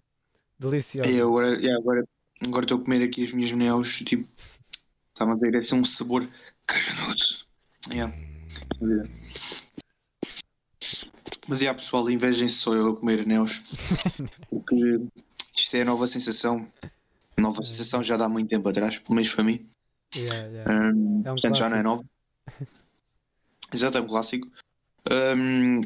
[0.59, 1.09] deliciosa?
[1.09, 2.07] E agora, e agora,
[2.45, 4.27] agora estou a comer aqui as minhas neus, tipo,
[5.13, 6.27] está-me a ver, é assim um sabor
[6.67, 7.25] cajanudo.
[7.91, 8.13] Yeah.
[11.47, 13.63] Mas é, pessoal, invejem-se só eu a comer neus,
[14.49, 15.01] porque
[15.57, 16.67] isto é a nova sensação.
[17.37, 19.67] Nova sensação já dá muito tempo atrás, pelo menos para mim.
[20.15, 20.71] Yeah, yeah.
[20.93, 21.83] Hum, É um portanto, já não é clássico.
[21.83, 22.05] nova.
[23.73, 24.47] Exato, é um clássico.
[25.09, 25.81] Hum,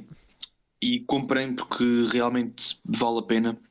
[0.82, 3.62] e comprei porque realmente vale a pena.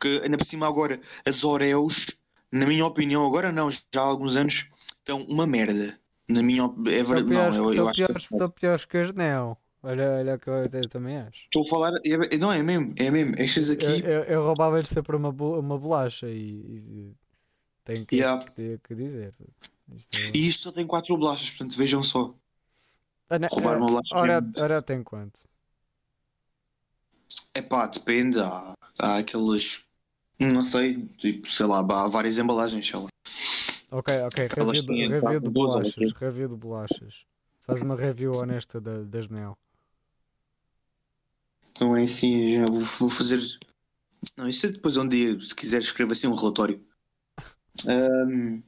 [0.00, 2.06] Porque ainda por cima agora as Oreos,
[2.50, 4.66] na minha opinião, agora não, já há alguns anos,
[4.98, 6.00] estão uma merda.
[6.26, 8.84] Na minha op- é verdade, piores, não, eu, eu estão acho que piores, estão piores
[8.86, 9.56] que as Neo.
[9.82, 11.44] Olha, olha que eu até também acho.
[11.44, 13.34] estou a falar, é- não é mesmo, é mesmo.
[13.38, 17.14] Estas aqui, Eu, eu, eu roubava-lhe sempre uma, uma bolacha e, e
[17.84, 18.44] tenho que, Yeah.
[18.54, 19.34] que, que dizer.
[19.94, 22.34] Isto é- e isto só tem quatro bolachas, portanto vejam só.
[23.28, 24.52] Ah, não, roubar uma bolacha Ora, mesmo.
[24.62, 25.48] ora tem quanto?
[27.54, 29.84] É pá, depende, há, há aquelas,
[30.40, 33.08] não sei, tipo, sei lá, há várias embalagens, sei lá.
[33.90, 36.12] Ok, ok, review de, review de bolachas.
[36.12, 37.24] Review de bolachas.
[37.60, 39.56] Faz uma review honesta da, das Neo.
[41.80, 43.40] Não é assim, já vou, vou fazer.
[44.36, 46.84] Não, isso é depois um dia, se quiser, escreva assim um relatório.
[47.86, 48.62] Ahm,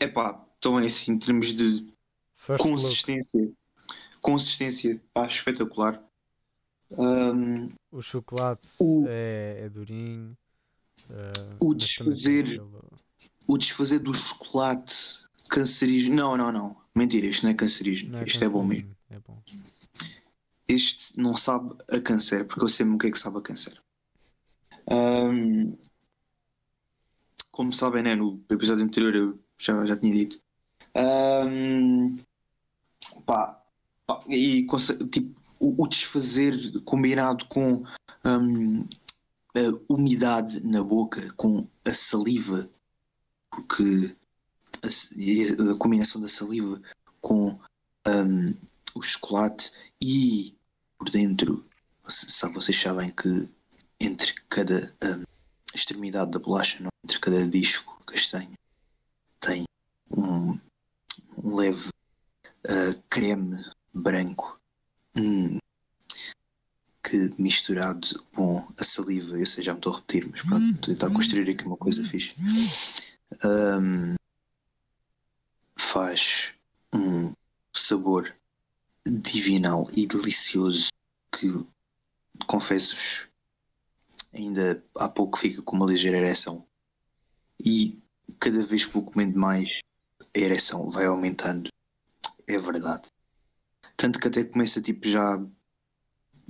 [0.00, 1.92] Epá, então é assim, em termos de
[2.34, 2.74] First look.
[2.74, 3.52] consistência.
[4.20, 6.02] Consistência, pá, espetacular.
[6.98, 10.36] Ahm, O chocolate O- é, é durinho.
[11.12, 12.60] ah, O desfazer-
[13.48, 16.16] o desfazer do chocolate cancerígeno.
[16.16, 16.76] Não, não, não.
[16.94, 18.12] Mentira, isto não é cancerígeno.
[18.12, 18.88] não é isto é bom mesmo.
[18.88, 19.42] cancerígeno, É bom.
[20.66, 23.42] Este não sabe a câncer, porque eu sei mesmo o que é que sabe a
[23.42, 23.80] câncer.
[24.90, 25.76] Ahm,
[27.50, 30.40] como sabem, né, no episódio anterior eu já, já tinha dito.
[30.94, 32.16] Ahm,
[33.26, 33.62] pá,
[34.06, 34.66] pá, e
[35.10, 36.54] tipo, o, o desfazer
[36.84, 37.84] combinado com
[38.22, 38.86] ahm,
[39.56, 42.68] a umidade na boca, com a saliva,
[43.50, 44.14] porque
[44.82, 46.80] a, a combinação da saliva
[47.20, 47.58] com
[48.06, 48.54] ahm,
[48.94, 50.54] o chocolate e
[50.98, 51.66] por dentro,
[52.06, 53.48] sabe, vocês sabem que
[53.98, 55.24] entre cada hum,
[55.74, 58.52] extremidade da bolacha, não, entre cada disco castanho,
[59.40, 59.64] tem
[60.16, 60.58] um,
[61.42, 61.88] um leve
[62.68, 64.58] ah, creme branco
[65.16, 65.58] hum,
[67.02, 70.94] que misturado com a saliva, eu sei, já me estou a repetir, mas pronto, estou
[70.94, 72.34] tentar construir aqui uma coisa fixe.
[73.44, 74.14] hum,
[75.76, 76.52] faz
[76.94, 77.32] um
[77.72, 78.34] sabor
[79.06, 80.88] divinal e delicioso
[81.30, 81.48] que
[82.46, 83.28] confesso-vos
[84.32, 86.66] ainda há pouco fica com uma ligeira ereção.
[87.64, 88.02] E
[88.38, 89.68] cada vez que vou comendo mais,
[90.20, 91.68] a ereção vai aumentando.
[92.48, 93.08] É verdade.
[94.04, 95.42] Tanto que até começa tipo já.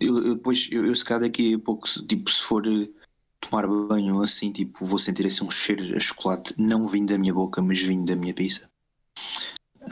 [0.00, 2.90] Eu, eu depois, eu, eu se calhar daqui a pouco, tipo, se for eh,
[3.38, 7.32] tomar banho assim, tipo, vou sentir assim um cheiro a chocolate, não vindo da minha
[7.32, 8.68] boca, mas vindo da minha pizza.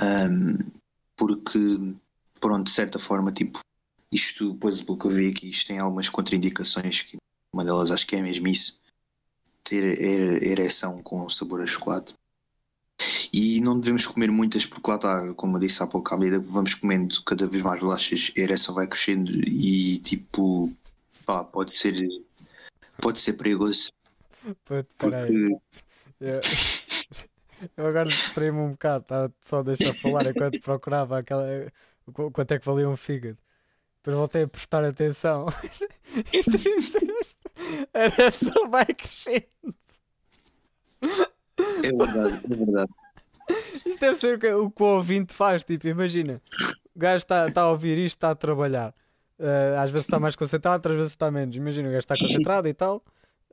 [0.00, 0.72] Ahm,
[1.16, 1.60] porque,
[2.40, 3.60] pronto, de certa forma, tipo,
[4.10, 7.16] isto, depois pelo que eu vi aqui, isto tem algumas contraindicações, que
[7.54, 8.80] uma delas acho que é mesmo isso,
[9.62, 12.12] ter er- ereção com sabor a chocolate.
[13.32, 16.38] E não devemos comer muitas, porque lá está, como eu disse há pouco, à medida
[16.38, 20.70] que vamos comendo cada vez mais bolachas, a ereção vai crescendo e tipo,
[21.24, 21.96] pá, pode ser,
[23.00, 23.90] pode ser perigoso.
[24.64, 25.56] Puto, Peraí.
[26.20, 26.40] Eu,
[27.78, 29.30] eu agora distraí-me um bocado, tá?
[29.40, 31.46] só deixa falar enquanto procurava aquela,
[32.12, 33.38] qu- quanto é que valia um fígado.
[33.98, 35.46] Depois voltei a prestar atenção
[36.32, 37.36] e tu disseste,
[37.94, 39.46] era só vai crescendo.
[41.82, 42.94] é verdade, é verdade.
[43.50, 45.62] Isto deve ser o que o, o ouvinte faz.
[45.64, 46.40] Tipo, imagina,
[46.94, 48.94] o gajo está tá a ouvir isto, está a trabalhar.
[49.38, 51.56] Eh, às vezes está mais concentrado, outras vezes está menos.
[51.56, 53.02] Imagina, o gajo está concentrado e tal.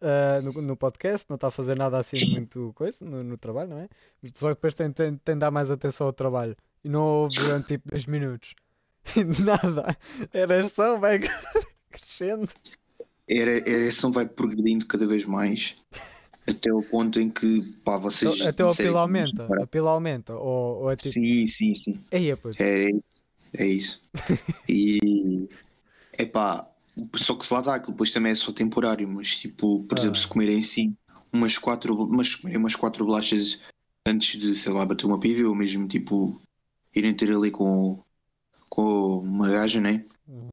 [0.01, 3.69] eh, no, no podcast, não está a fazer nada assim muito coisa no, no trabalho,
[3.71, 3.89] não é?
[4.35, 7.35] Só que depois tem, tem, tem de dar mais atenção ao trabalho e não ouve
[7.35, 8.55] durante tipo 10 minutos.
[9.45, 9.97] Nada,
[10.33, 11.19] era só vai
[11.91, 12.49] crescendo.
[13.27, 15.75] Era, a ereção vai progredindo cada vez mais
[16.51, 18.35] até o ponto em que, pá, vocês.
[18.35, 20.35] Então, Até o apelo aumenta, apelo aumenta.
[20.35, 22.03] Ou, ou é tipo, Sim, sim, sim.
[22.13, 22.37] aí é.
[22.59, 23.23] É isso.
[23.57, 24.01] É isso.
[24.69, 25.47] E.
[26.17, 26.67] Epá,
[27.15, 30.01] só que lá aquilo depois também é só temporário, mas tipo, por Ah.
[30.01, 30.95] exemplo, se comerem assim
[31.33, 33.59] umas quatro, umas, comerem umas quatro bolachas
[34.05, 36.41] antes de, sei lá, bater uma piva, ou mesmo tipo
[36.95, 38.03] irem ter ali com,
[38.67, 40.05] com uma gaja, né?
[40.27, 40.49] Uhum.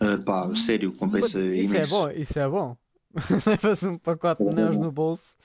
[0.00, 1.90] Ah, pá, sério, compensa Puto, Isso é imenso.
[1.90, 2.76] bom, isso é bom.
[3.46, 4.84] Levas um pacote de neus bom.
[4.84, 5.36] no bolso.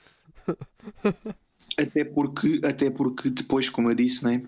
[1.78, 4.42] Até porque, até porque depois, como eu disse, né?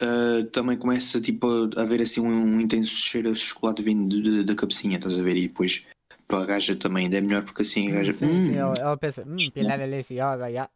[0.00, 1.46] ah, também começa tipo,
[1.76, 5.22] a haver assim um, um intenso cheiro a chocolate vindo de- da cabecinha, estás a
[5.22, 5.36] ver?
[5.36, 5.86] E depois
[6.26, 8.78] para a gaja também ainda é melhor porque assim a gaja Sim, sim, hum, ela,
[8.78, 10.68] ela pensa, hum, pila deliciosa, já.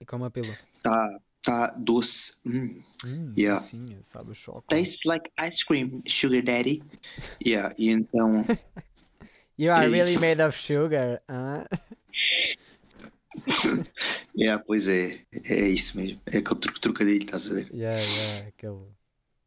[0.00, 0.54] E como a pila.
[0.82, 2.36] tá, tá doce.
[2.46, 3.60] Hum, Hum, Yeah.
[3.62, 4.66] sim, sabe o choque.
[4.68, 6.82] tastes like ice cream, sugar daddy.
[7.44, 8.44] Yeah, e então
[9.60, 10.20] You are é really isso.
[10.20, 11.66] made of sugar, ah?
[14.34, 16.18] yeah, pois é, é isso mesmo.
[16.24, 17.68] É aquele truque trocadilho, estás a ver?
[17.70, 18.86] Yeah, yeah, aquele.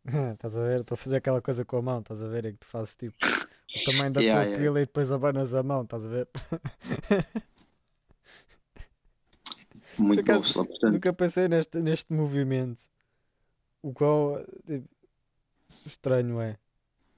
[0.34, 0.82] estás a ver?
[0.82, 2.46] Estou a fazer aquela coisa com a mão, estás a ver?
[2.46, 4.64] É que tu fazes tipo o tamanho da Yeah, tua yeah.
[4.64, 6.28] pila e depois abanas a mão, estás a ver?
[9.98, 10.94] Muito bom, só portanto.
[10.94, 12.84] Nunca pensei neste, neste movimento.
[13.82, 14.88] O qual tipo,
[15.88, 16.58] estranho é.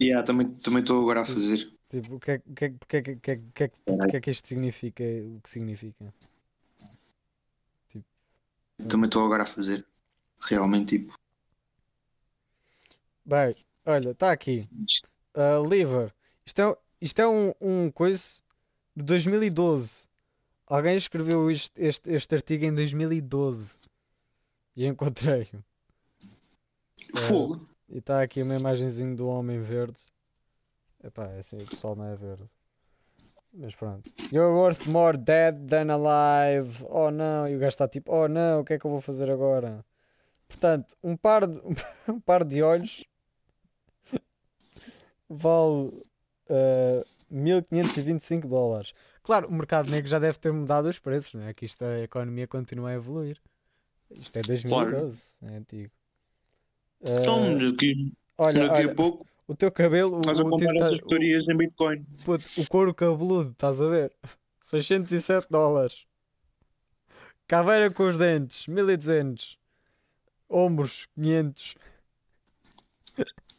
[0.02, 1.75] Yeah, também também estou agora a fazer.
[2.02, 3.72] Tipo, o que é, o que, é, é que- o que, é, o que, é,
[3.88, 5.04] o que é que isto significa?
[5.04, 6.14] O que significa?
[7.90, 8.06] Tipo,
[8.90, 9.82] Também estou agora a fazer.
[10.42, 11.18] Realmente, tipo,
[13.26, 13.50] Bem,
[13.86, 14.62] olha, está aqui.
[15.36, 16.14] Uh, Liver.
[16.46, 18.42] Isto é, isto é um, um coisa
[18.96, 20.08] de 2012.
[20.68, 23.78] Alguém escreveu isto- este, este artigo em 2012.
[24.76, 25.64] E encontrei-o.
[27.16, 27.68] fogo.
[27.90, 30.04] E está aqui uma imagenzinha do homem verde.
[31.06, 32.50] Epá, é assim, o pessoal não é verde.
[33.54, 34.12] Mas pronto.
[34.34, 36.84] You're worth more dead than alive.
[36.90, 37.46] Oh não.
[37.50, 39.86] E o gajo está tipo, oh não, o que é que eu vou fazer agora?
[40.48, 41.62] Portanto, um par de,
[42.10, 43.06] um par de olhos
[45.30, 46.02] vale
[46.50, 48.94] eh, 1525 dólares.
[49.24, 51.54] Claro, o mercado negro já deve ter mudado os preços, não é?
[51.54, 53.40] Que isto a economia continua a evoluir.
[54.12, 55.92] Isto é 2012, é antigo.
[57.04, 61.02] Eh, Então, daqui, olha, daqui olha, a pouco o teu cabelo, estás a comprar essas
[61.02, 62.04] teorias em Bitcoin.
[62.26, 64.14] puto, o couro cabeludo, estás a ver?
[64.62, 66.06] 607 dólares.
[67.48, 69.60] Caveira com os dentes, 1200.
[70.50, 71.76] Ombros, 500.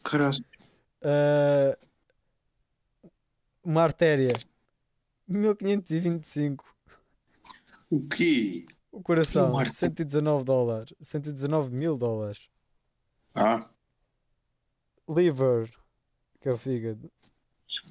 [0.03, 0.37] Caralho.
[1.01, 1.77] Ah,
[3.63, 4.33] uma artéria,
[5.27, 6.65] 1525.
[7.91, 8.65] O quê?
[8.91, 9.71] O coração, artéria.
[9.71, 10.93] 119 dólares.
[11.01, 12.49] 119 mil dólares.
[13.33, 13.69] Ah,
[15.07, 15.69] Liver,
[16.47, 17.11] que é o fígado.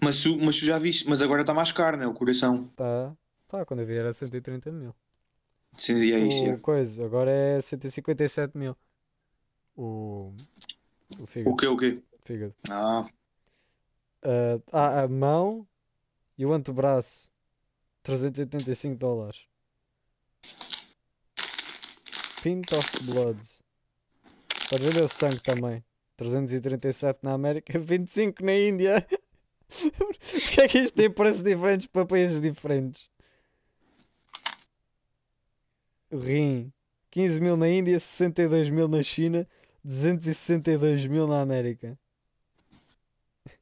[0.03, 2.07] mas tu, mas tu já viste, mas agora está mais caro, né?
[2.07, 2.69] O coração.
[2.69, 3.15] Tá,
[3.47, 4.95] tá, quando eu vi era 130 mil.
[5.73, 6.43] Sim, é isso.
[6.45, 6.57] o é.
[6.57, 8.75] coisa, agora é 157 mil.
[9.77, 10.33] O,
[11.21, 11.51] o fígado.
[11.51, 11.93] O quê, o quê?
[12.23, 12.55] fígado.
[12.71, 13.03] Ah,
[14.23, 15.69] Ah, ah, a mão
[16.39, 17.31] e o antebraço,
[18.03, 19.47] 385 dólares.
[22.43, 23.63] Pint of Bloods.
[24.71, 25.85] Podes ver o sangue também.
[26.17, 29.07] 337 na América, 25 na Índia.
[29.69, 33.11] Porquê é que isto tem preços diferentes para países diferentes?
[36.11, 36.73] Rim.
[37.11, 39.49] 15 mil na Índia, 62 mil na China,
[39.83, 41.99] 262 mil na América.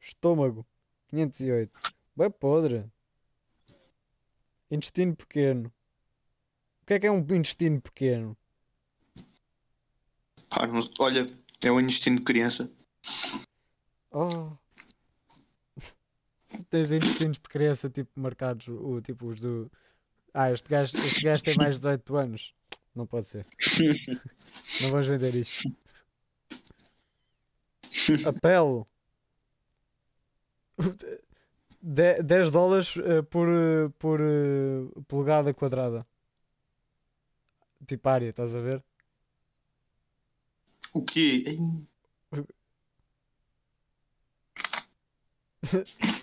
[0.00, 0.66] Estômago.
[1.08, 1.80] 508.
[2.16, 2.90] Bem podre.
[4.70, 5.72] Intestino pequeno.
[6.82, 8.36] O que é que é um intestino pequeno?
[10.98, 12.70] Olha, é o intestino de criança.
[14.10, 14.56] Oh.
[16.44, 19.70] Se tens intestinos de criança tipo marcados, o, tipo os do.
[20.34, 22.54] Ah, este gajo, este gajo tem mais de 18 anos.
[22.94, 23.46] Não pode ser.
[24.82, 25.68] Não vamos vender isto.
[28.26, 28.84] A pele.
[31.82, 36.06] De- 10 dólares eh, por, eh, por eh, polegada quadrada.
[37.86, 38.84] Tipo área, estás a ver?
[40.94, 41.44] O quê?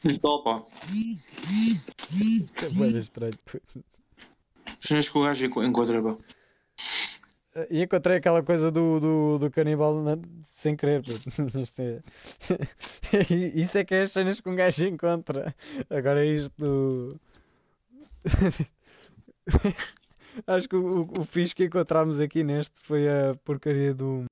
[0.06, 0.58] Então, pá.
[2.86, 3.34] É de estranho.
[4.80, 6.18] Cenas que o gajo enco- encontra, pá.
[7.70, 11.02] E encontrei aquela coisa do, do, do canibal na- sem querer.
[11.06, 12.00] Isto é-
[13.60, 15.54] Isso é que é as cenas que um gajo encontra.
[15.90, 17.20] Agora isto do.
[20.48, 24.26] Acho que o, o, o fixe que encontramos aqui neste foi a porcaria do.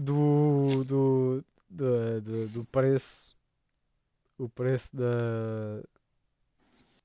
[0.00, 0.80] Do.
[0.86, 1.44] Do.
[1.68, 3.36] Do, do, preço.
[4.38, 5.82] O preço da.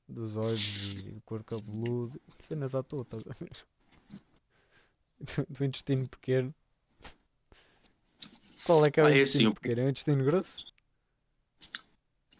[0.08, 2.22] Dos olhos e do couro cabeludo.
[2.28, 3.66] Cenas à toa, estás a ver?
[5.50, 6.54] Do, intestino pequeno.
[8.66, 9.82] Qual é que é o Ah, é intestino assim, pequeno?
[9.82, 10.66] É o intestino grosso?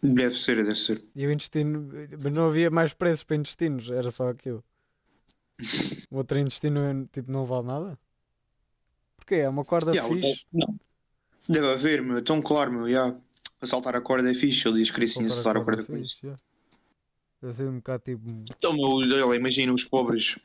[0.02, 1.04] Deve ser, deve ser.
[1.14, 1.90] E o intestino.
[2.22, 4.64] Mas não havia mais preços para intestinos, era só aquilo.
[6.10, 7.98] O outro intestino tipo, não vale nada?
[9.26, 9.34] Porquê?
[9.42, 10.46] É uma corda Yeah, fixe.
[10.54, 10.68] não.
[11.48, 12.22] Deve haver, meu.
[12.22, 12.88] Tão claro, meu.
[12.88, 13.12] Já.
[13.58, 14.68] Para saltar a corda é fixe.
[14.68, 16.14] Ele diz que queria sim saltar a corda com isso.
[16.14, 16.42] fixe, yeah.
[17.42, 18.22] Deve ser um bocado tipo.
[18.56, 20.38] Então, meu, imagina os pobres.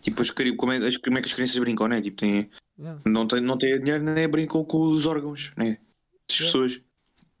[0.00, 2.00] Tipo, as, como, é, as- como é que as crianças brincam, né?
[2.00, 2.48] Tipo, têm,
[2.78, 3.00] Yeah.
[3.06, 5.78] não, têm, não têm dinheiro, nem brincam com os órgãos, né?
[6.28, 6.44] Das Yeah.
[6.58, 6.80] pessoas.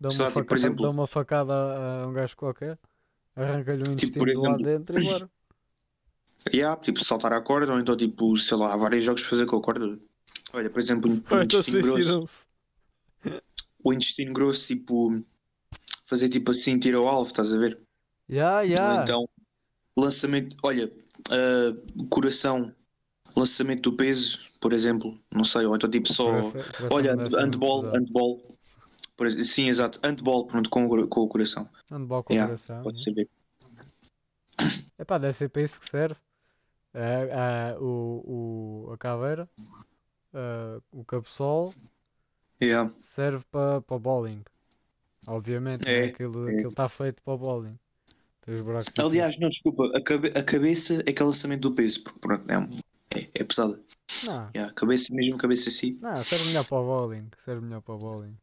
[0.00, 2.36] Dá Sei uma, lá, tipo, por facada, exemplo- dá uma facada a, a um gajo
[2.36, 2.78] qualquer,
[3.36, 5.30] arranca-lhe o intestino por de lá exemplo- dentro e bora.
[6.54, 9.46] Yeah, tipo, saltar a corda, ou então, tipo, sei lá, há vários jogos para fazer
[9.46, 9.98] com a corda.
[10.56, 12.46] Olha, por exemplo, o intestino grosso.
[13.84, 15.22] O intestino grosso, tipo,
[16.06, 17.78] fazer tipo assim, tiro ao alvo, estás a ver?
[18.28, 19.02] Ya, Ou ya.
[19.02, 19.28] então,
[19.96, 20.90] lançamento, olha,
[21.30, 22.74] ah, coração,
[23.36, 27.82] lançamento do peso, por exemplo, não sei, ou então tipo só, Coração- coração olha, handball,
[27.82, 27.96] pesado.
[27.98, 28.40] handball,
[29.44, 32.82] sim, exato, handball, pronto, com, o- com o coração, Handball com Yeah, coração.
[32.82, 33.28] pode saber.
[34.98, 36.16] Epá, deve ser para isso que serve.
[36.94, 39.46] Ah, ah, o, o, a caveira,
[40.36, 41.70] ah, o cabeçol,
[42.62, 42.90] Yeah.
[43.00, 44.42] serve para o bowling.
[45.28, 45.94] Obviamente, né?
[45.94, 46.52] É, aquilo é.
[46.52, 47.78] aquilo está feito para o bowling.
[48.98, 53.18] Aliás, não, desculpa, a, cabe- a cabeça é aquele lançamento do peso, porque pronto, é,
[53.18, 53.80] é, é pesada.
[54.24, 55.96] Não, Yeah, cabeça, mesmo cabeça assim.
[56.00, 57.28] não, serve melhor para o bowling.
[57.38, 58.36] Serve melhor para o bowling.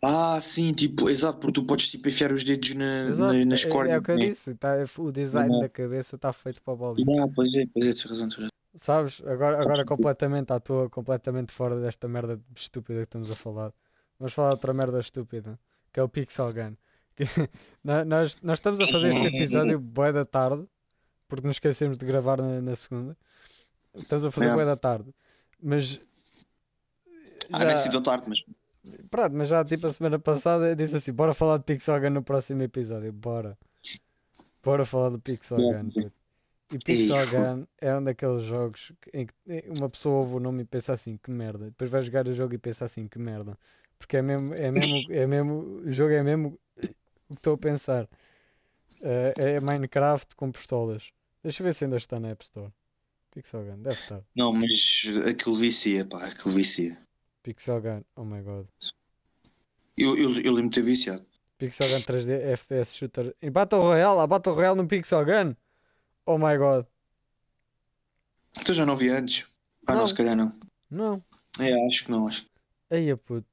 [0.00, 3.68] Ah, sim, tipo, exato, porque tu podes tipo enfiar os dedos na, na, nas é-
[3.68, 3.98] é, cordas.
[3.98, 4.28] o que eu né?
[4.28, 4.54] disse.
[4.54, 5.60] tá- o design Não.
[5.60, 7.04] da cabeça está feito para o bowling.
[7.20, 8.50] Ah, pois é, pois é, tens razão, tens razão.
[8.74, 9.20] Sabes?
[9.26, 13.72] Agora, agora completamente à toa, completamente fora desta merda estúpida que estamos a falar.
[14.18, 15.58] Vamos falar de outra merda estúpida,
[15.92, 16.74] que é o Pixel Gun.
[17.84, 20.66] Nós, nós estamos a fazer este episódio bué da tarde,
[21.28, 23.16] porque nos esquecemos de gravar na, na segunda.
[23.94, 24.54] Estamos a fazer É.
[24.54, 25.14] bué da tarde.
[25.62, 26.08] Mas
[27.52, 28.40] Ah, já, é assim tão tarde, mas
[29.10, 32.10] pronto, mas já tipo a semana passada eu disse assim, bora falar de Pixel Gun
[32.10, 33.58] no próximo episódio, bora.
[34.64, 35.88] Bora falar do Pixel Yeah, Gun.
[35.90, 36.21] puto.
[36.74, 39.34] E Gun é um daqueles jogos em que
[39.78, 41.66] uma pessoa ouve o nome e pensa assim, que merda.
[41.66, 43.58] Depois vai jogar o jogo e pensa assim, que merda.
[43.98, 45.54] Porque é mesmo, é mesmo, é mesmo,
[45.84, 46.94] o jogo é mesmo o que
[47.30, 48.08] estou a pensar.
[49.04, 51.12] Eh, é Minecraft com pistolas.
[51.42, 52.72] Deixa eu ver se ainda está na App Store.
[53.32, 54.22] Pixel Gun, deve estar.
[54.36, 56.98] não, mas aquilo vicia, pá, aquilo vicia.
[57.42, 58.66] Pixel Gun, oh my god.
[59.96, 61.24] Eu, eu, eu lembro de ter viciado.
[61.56, 63.34] Pixel Gun 3D, FPS Shooter.
[63.40, 65.54] E Battle Royale, há Battle Royale no Pixel Gun?
[66.26, 66.86] Oh my god.
[68.60, 69.46] Então já não vi antes.
[69.86, 70.06] Ah, não, Não.
[70.06, 70.56] se calhar não.
[70.90, 71.24] Não.
[71.58, 72.46] É, acho que não, acho.
[72.90, 73.48] Aí a puto.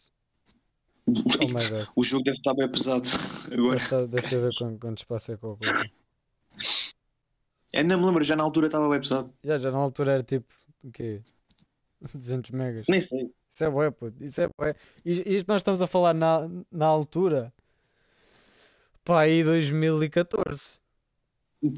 [1.07, 1.87] Oh my god.
[1.95, 3.07] O jogo deve estar bem pesado
[3.51, 4.07] agora.
[4.07, 5.65] Deixa eu ver quanto, quanto espaço é que ocupa.
[7.73, 9.33] Ainda me lembro, já na altura estava bem pesado.
[9.43, 10.53] Já, já na altura era tipo,
[10.83, 11.21] o quê?
[12.13, 12.83] 200 megas.
[12.87, 13.33] Nem sei.
[13.51, 14.23] Isso é bué, puto.
[14.23, 14.75] Isso é bué.
[15.05, 17.53] Isto nós estamos a falar na, na altura.
[19.03, 20.79] Pá, aí 2014.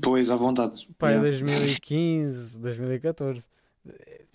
[0.02, 0.88] Pois, à vontade.
[0.98, 1.30] Pá, aí Yeah.
[1.30, 3.50] 2015, 2014.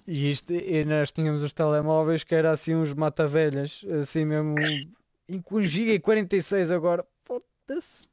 [0.09, 4.55] E isto, e nós tínhamos os telemóveis que era assim uns mata-velhas, assim mesmo
[5.29, 7.05] Em com 1 GB e 46 agora.
[7.23, 8.09] Foda-se.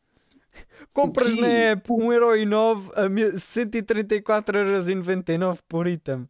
[0.93, 6.27] Compras na app 1,9€ a me- 134,99€ por item.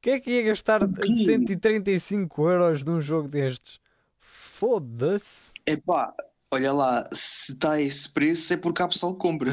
[0.00, 1.12] Quem é que ia gastar quê?
[1.24, 3.78] 135€ num jogo destes?
[4.20, 5.52] Foda-se.
[5.66, 6.12] Epá,
[6.52, 9.50] olha lá, se está a esse preço é porque há pessoal que compra.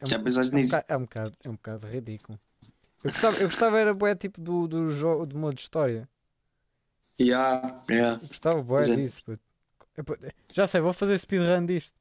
[0.00, 0.76] É Já um- pensaste é um nisso?
[0.76, 2.38] bocado- É um bocado, é um bocado ridículo.
[3.04, 6.08] Eu gostava, eu gostava era bué tipo do, do jogo do modo história.
[7.20, 8.20] Yeah, yeah.
[8.22, 8.96] Eu gostava Pois é.
[8.96, 9.22] disso.
[9.24, 9.40] puto.
[10.52, 11.96] Já sei, vou fazer speedrun disto.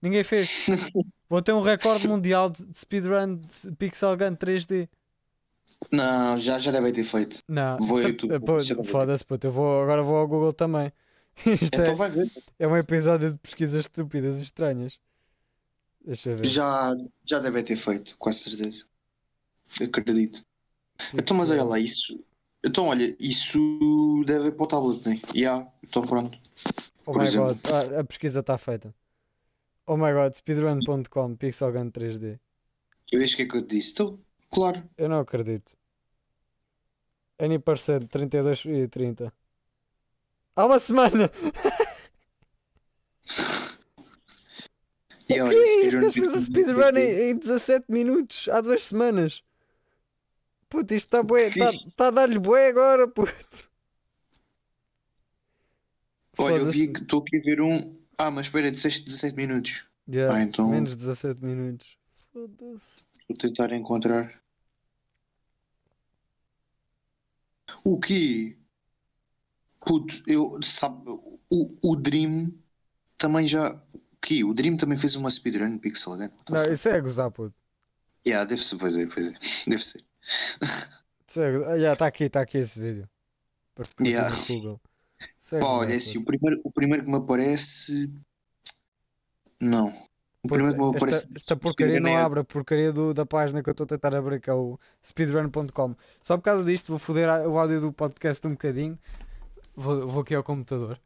[0.00, 0.66] Ninguém fez.
[1.28, 4.88] Vou ter um recorde mundial de speedrun de Pixel Gun 3D.
[5.92, 7.40] Não, já, já deve ter feito.
[7.48, 9.46] Não, Vou YouTube, eh, foda-se, puto.
[9.48, 10.92] Eu vou, agora vou ao Google também.
[11.62, 12.30] Isto Então é, vai ver.
[12.58, 15.00] é um episódio de pesquisas estúpidas e estranhas.
[16.04, 16.46] Deixa ver.
[16.46, 16.94] Já,
[17.28, 18.84] já deve ter feito, com certeza.
[19.82, 20.42] Acredito.
[21.14, 22.12] Então, mas olha lá, isso.
[22.64, 23.58] Então, olha, isso
[24.26, 25.20] deve ir para o tablet, né?
[25.34, 26.36] Yeah, então pronto.
[27.06, 27.54] Oh por my exemplo.
[27.54, 28.94] god, ah, a pesquisa está feita.
[29.86, 32.38] Oh my god, speedrun.com, Pixel Gun 3D.
[33.10, 33.92] Eu acho que é que eu te disse.
[33.92, 34.18] Então,
[34.50, 34.82] claro.
[34.98, 35.76] Eu não acredito.
[37.38, 39.32] Any percent 32 e 30.
[40.58, 41.30] Há uma semana!
[45.30, 46.12] E olha, speedrun isto?
[46.12, 49.44] Fez Pixel a speedrun em, em 17 minutos, há duas semanas.
[50.68, 53.70] Puto, isto está bué, está tá a dar-lhe bué agora, puto.
[56.38, 57.96] Olha, eu vi que estou aqui a ver um.
[58.18, 59.86] Ah, mas espera, disseste 17 minutos.
[60.10, 61.96] Yeah, Ah, então- Menos 17 minutos.
[62.32, 63.04] Foda-se.
[63.28, 64.34] Vou tentar encontrar.
[67.84, 68.56] O quê?
[69.80, 70.58] Puto, eu.
[70.62, 71.02] Sabe,
[71.50, 72.52] o, o Dream
[73.16, 73.70] também já.
[73.72, 74.44] O quê?
[74.44, 76.12] O Dream também fez uma speedrun Pixel?
[76.12, 77.54] What the Não, isso é a gozar, puto.
[78.26, 79.32] Yeah, deve ser, pois é, pois é.
[79.70, 80.04] Deve ser.
[81.26, 81.66] Isso é.
[81.66, 83.08] Ah, já está aqui, está aqui esse vídeo.
[83.74, 84.34] Parece que Yeah.
[84.48, 84.80] Google.
[85.52, 85.96] É Pá, olha, puto.
[85.96, 88.10] assim, o primeiro, o primeiro que me aparece.
[89.60, 89.88] Não.
[90.42, 91.16] O primeiro que me aparece.
[91.26, 93.88] esta, esta porcaria não é- abre a porcaria do- da página que eu estou a
[93.88, 95.94] tentar abrir, que é o speedrun.com.
[96.22, 98.98] Só por causa disto, vou foder o áudio do podcast um bocadinho.
[99.80, 101.00] Vou, vou aqui ao computador.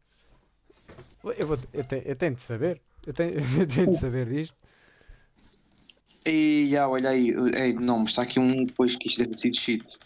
[1.37, 2.81] Eu, vou, eu, te- eu tenho de saber.
[3.07, 4.57] Eu tenho, eu tenho de saber disto.
[6.25, 7.31] Ei, ah, olha aí.
[7.55, 9.99] Ei, não, mas está aqui um depois que isto deve ter sido shit.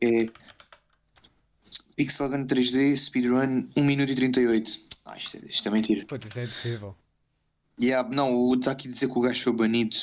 [0.00, 0.26] É.
[1.96, 4.80] Pixel Gun 3D Speedrun 1 minuto e 38.
[5.04, 6.06] Ah, isto, é- isto é mentira.
[6.06, 6.96] Puta, isso é impossível.
[7.80, 9.96] Yeah, não, o está aqui a dizer que o gajo foi banido.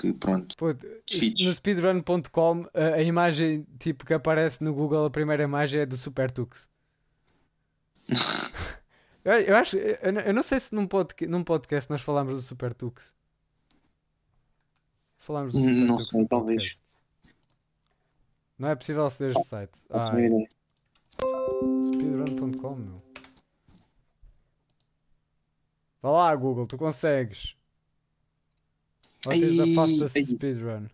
[0.00, 0.56] Que pronto.
[1.08, 1.34] Cheats.
[1.44, 5.96] no speedrun.com a, a imagem tipo que aparece no Google, a primeira imagem é do
[5.96, 6.68] Super Tux.
[9.24, 12.34] eu, eu acho, eu, não- eu não sei se num, podca- num podcast nós falámos
[12.34, 13.14] do Super Tux.
[15.18, 16.58] Falámos do Super não Tux sei, no talvez.
[16.62, 16.84] podcast.
[18.58, 19.80] Não é possível aceder a este site.
[19.90, 20.04] Ah,
[21.84, 23.02] speedrun.com, meu.
[26.02, 27.56] Vá lá, Google, tu consegues.
[29.22, 30.24] The Ai, fastest ai.
[30.24, 30.86] speedrun?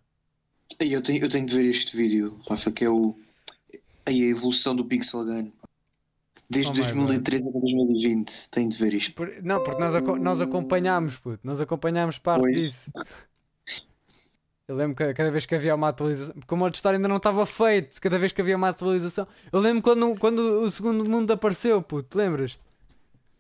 [0.79, 3.19] Ei, eu, tenho, eu tenho de ver este vídeo, Rafa, que é o.
[4.07, 5.53] Aí, a evolução do Pixel Gun.
[6.51, 8.49] Desde Oh my 2013 até 2020.
[8.51, 9.15] Tenho de ver isto.
[9.15, 11.39] Por- não, porque nós, nós acompanhámos, puto.
[11.45, 12.91] Nós acompanhámos parte disso.
[14.67, 17.17] Eu lembro que cada vez que havia uma atualização, porque o modo história ainda não
[17.17, 19.27] estava feito, cada vez que havia uma atualização.
[19.53, 22.61] Eu lembro quando, quando o segundo mundo apareceu, puto, lembras-te?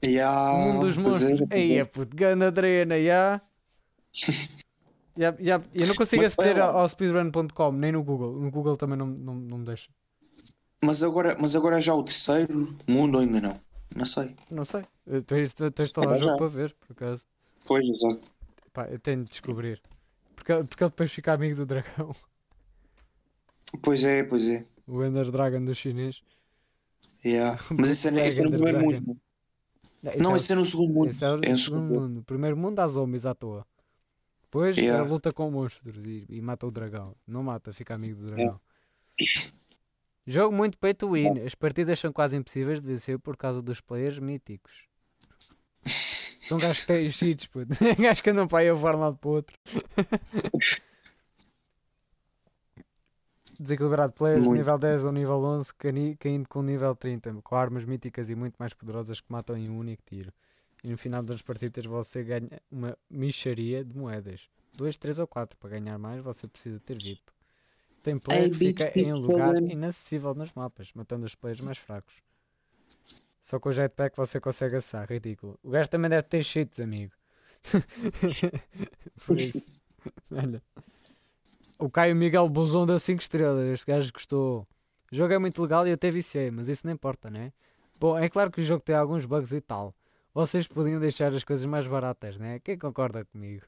[0.04, 1.42] Yeah, O mundo dos é, monstros.
[1.50, 1.78] Aí é.
[1.78, 3.40] é, puto, ganda adrena, já.
[5.18, 6.72] Ya, ya, Eu não consigo Mas, aceder lá.
[6.72, 8.40] ao speedrun.com, nem no Google.
[8.40, 9.90] No Google também não, não, não me deixa.
[10.84, 13.60] Mas agora, mas agora é já o terceiro mundo ou ainda não?
[13.96, 14.36] Não sei.
[14.50, 14.84] Não sei.
[15.06, 17.26] Eu Tens tens de calhar jogo para ver, por acaso.
[17.66, 18.20] Pois, exato.
[18.72, 19.82] Pá, eu tenho de descobrir.
[20.36, 22.14] Porque, porque ele depois fica amigo do dragão.
[23.82, 24.66] Pois é, pois é.
[24.86, 26.22] O Ender Dragon do chinês.
[27.24, 27.60] Yeah.
[27.78, 28.78] Mas esse é, esse é no Dragon.
[28.78, 29.20] primeiro mundo.
[30.04, 31.10] Esse Não, é o- esse é no segundo mundo.
[31.10, 32.00] esse é o É no segundo segundo.
[32.08, 32.22] mundo.
[32.24, 33.66] Primeiro mundo há zombies à toa.
[34.50, 35.04] Depois Yeah.
[35.08, 37.02] luta com monstros e, e mata o dragão.
[37.26, 38.58] Não mata, fica amigo do dragão.
[40.30, 41.40] Jogo muito pay to win.
[41.44, 44.84] As partidas são quase impossíveis de vencer por causa dos players míticos.
[45.84, 47.74] São gajos que têm cheats, puto.
[48.00, 49.58] gajos que andam para aí a voar de um lado para o outro.
[53.58, 54.58] Desequilibrado players, Muito.
[54.58, 58.54] nível 10 ou nível 11, cani- caindo com nível 30, com armas míticas e muito
[58.58, 60.32] mais poderosas que matam em um único tiro.
[60.84, 64.48] E no final das partidas você ganha uma micharia de moedas.
[64.78, 65.58] 2, 3 ou 4.
[65.58, 67.20] Para ganhar mais você precisa ter VIP.
[68.02, 72.14] Tem player que fica em um lugar inacessível nos mapas, matando os players mais fracos.
[73.42, 75.58] Só com o jetpack você consegue acessar, ridículo.
[75.62, 77.12] O gajo também deve ter cheats, amigo.
[79.26, 79.82] Por isso,
[80.30, 80.62] olha.
[81.80, 83.66] O Caio Miguel Buzão deu 5 estrelas.
[83.66, 84.66] Este gajo gostou.
[85.10, 87.52] O jogo é muito legal e até viciei, mas isso não importa, né?
[88.00, 89.94] Bom, é claro que o jogo tem alguns bugs e tal.
[90.32, 92.60] vocês podiam deixar as coisas mais baratas, né?
[92.60, 93.64] Quem concorda comigo?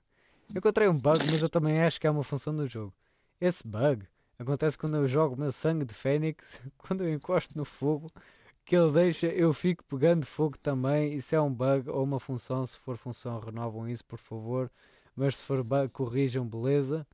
[0.54, 2.94] Eu encontrei um bug, mas eu também acho que é uma função do jogo.
[3.40, 4.06] Esse bug
[4.38, 8.06] acontece quando eu jogo o meu sangue de Fênix, quando eu encosto no fogo,
[8.64, 11.14] que ele deixa, eu fico pegando fogo também.
[11.14, 12.64] Isso é um bug ou uma função.
[12.66, 14.70] Se for função, renovam isso, por favor.
[15.14, 17.06] Mas se for bug, corrijam, beleza.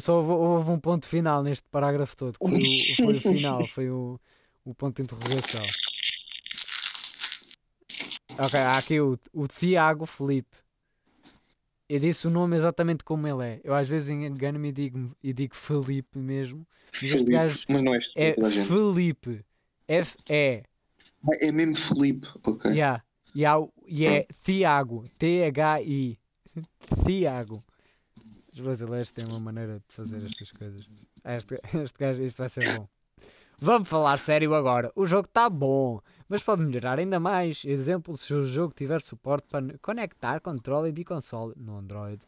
[0.00, 2.38] Só houve, houve um ponto final neste parágrafo todo.
[2.38, 4.20] que Foi o, foi o final, foi o,
[4.64, 5.64] o ponto de interrogação.
[8.36, 10.63] Ok, há aqui o, o Tiago Felipe.
[11.88, 13.60] Eu disse o nome exatamente como ele é.
[13.62, 16.66] Eu às vezes engano-me e digo, e digo Felipe mesmo.
[16.92, 18.34] Mas este Felipe, gajo Mas não é é.
[18.66, 19.44] Felipe.
[19.86, 20.62] F-E.
[21.26, 22.70] Ah, É mesmo Felipe, ok.
[22.72, 23.02] Yeah.
[23.36, 25.02] E, há o- e é Tiago.
[25.18, 26.18] T-H-I.
[27.04, 27.52] Tiago.
[28.52, 31.06] Os brasileiros têm uma maneira de fazer estas coisas.
[31.26, 32.86] Este, este gajo, isto vai ser bom.
[33.62, 34.90] Vamos falar sério agora.
[34.96, 37.62] O jogo está bom, mas pode melhorar ainda mais.
[37.64, 42.20] Exemplo, se o jogo tiver suporte para conectar controle de console no Android.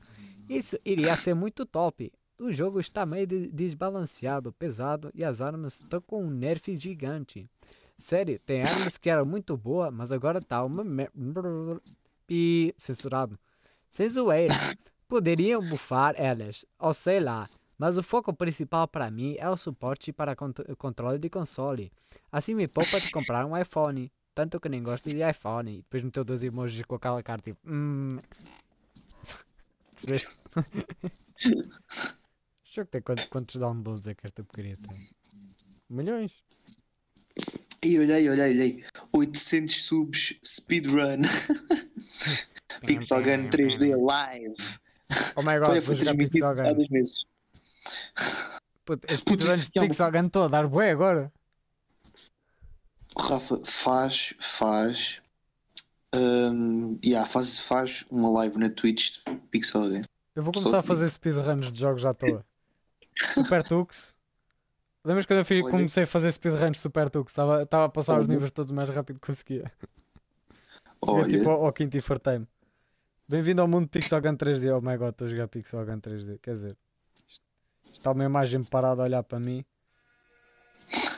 [0.50, 2.12] Isso iria ser muito top.
[2.38, 7.48] O jogo está meio de- desbalanceado, pesado e as armas estão com um nerf gigante.
[7.96, 10.84] Sério, tem armas que eram muito boa, mas agora tá uma
[12.28, 13.38] e censurado.
[13.88, 14.54] Sem zoeira.
[15.08, 17.48] Poderiam bufar elas, ou sei lá,
[17.78, 21.92] mas o foco principal para mim é o suporte para cont controle de console.
[22.32, 24.10] Assim me poupa de comprar um iPhone.
[24.34, 25.72] Tanto que nem gosto de iPhone.
[25.72, 27.58] E depois meteu dois emojis com aquela cara tipo.
[27.66, 28.18] Hum.
[29.96, 30.00] O
[32.64, 34.98] jogo tem quantos, quantos downloads é que esta porcaria tem?
[35.88, 36.32] Milhões.
[37.84, 38.84] E olhei, olhei, olhei.
[39.12, 41.22] 800 subs, speedrun.
[42.86, 44.54] Pixel Gun 3D live.
[45.36, 47.26] Oh my god, foi jogar transmitido Pixel há dois meses.
[48.86, 51.32] Puta, as Puta, de Pixel Gun estou a dar bué agora.
[53.18, 55.20] Rafa, faz, faz.
[56.14, 60.02] hum, yeah, faz, faz uma live na Twitch de Pixel Gun.
[60.36, 62.44] Eu vou Só começar a que- fazer speedruns de jogos à toa.
[63.34, 64.16] Super Tux.
[65.04, 65.70] Lembras quando eu Olha.
[65.70, 67.32] comecei a fazer speedruns de Super Tux?
[67.32, 69.72] Estava estava a passar os níveis todos o mais rápido que conseguia.
[71.00, 72.46] Olha, tipo ao, ao quinto e fartei-me.
[73.28, 74.76] Bem-vindo ao mundo de Pixel Gun 3D.
[74.76, 76.38] Oh my god, estou a jogar Pixel Gun 3D.
[76.40, 76.76] Quer dizer,
[77.98, 79.64] está uma imagem parada a olhar para mim.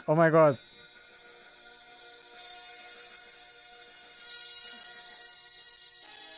[0.06, 0.56] Oh my god.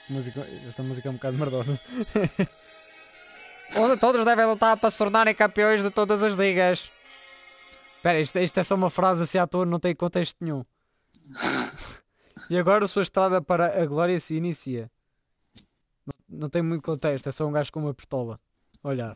[0.09, 1.81] Música, esta música é um bocado merdosa.
[4.01, 6.91] Todos devem lutar para se tornarem campeões de todas as ligas.
[7.97, 10.65] Espera, isto, isto é só uma frase assim à toa, não tem contexto nenhum.
[12.51, 14.91] E agora a sua estrada para a glória se inicia.
[16.05, 18.41] Não, não tem muito contexto, é só um gajo com uma pistola.
[18.83, 19.07] Olha.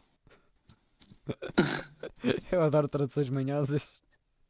[2.52, 4.00] Eu adoro traduções manhosas.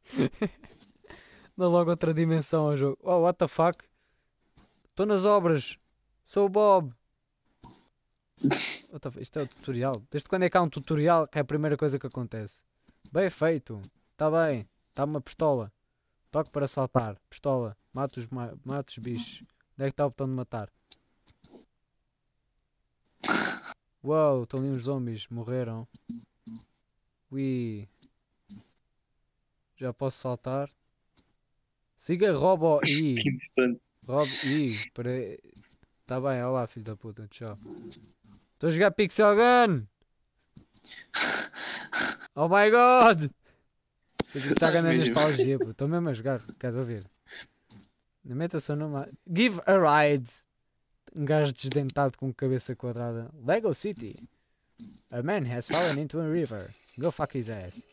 [1.57, 2.97] Dá logo outra dimensão ao jogo.
[3.01, 3.75] Oh, what the fuck?
[4.89, 5.77] Estou nas obras.
[6.23, 6.93] Sou o Bob.
[9.19, 9.93] Isto é o tutorial.
[10.11, 12.63] Desde quando é que há um tutorial que é a primeira coisa que acontece?
[13.13, 13.79] Bem feito.
[14.11, 14.59] Está bem.
[14.89, 15.71] Está uma pistola.
[16.31, 17.17] Toque para saltar.
[17.29, 17.77] Pistola.
[17.95, 19.47] Mata os, ma- mata os bichos.
[19.73, 20.69] Onde é que está o botão de matar?
[24.03, 25.27] Uau, estão ali uns zombies.
[25.29, 25.87] Morreram.
[27.35, 27.85] Ui.
[29.75, 30.65] Já posso saltar.
[31.97, 33.13] Siga Robo I.
[33.15, 33.83] que interessante.
[34.07, 35.39] Rob I.
[36.07, 37.27] Tá bem, olá filho da puta.
[37.27, 37.45] Tchau.
[38.53, 39.83] Estou a jogar Pixel Gun.
[42.37, 43.31] Oh my god!
[44.35, 45.05] Está mesmo?
[45.05, 45.71] nostalgia, pô.
[45.71, 46.99] Estou mesmo a jogar, queres ouvir?
[48.25, 48.97] Meta seu nome.
[48.99, 50.29] a- Give a ride.
[51.15, 53.31] Um gajo desdentado com cabeça quadrada.
[53.41, 54.11] Lego City.
[55.11, 56.71] A man has fallen into a river.
[56.99, 57.83] Go fuck his ass.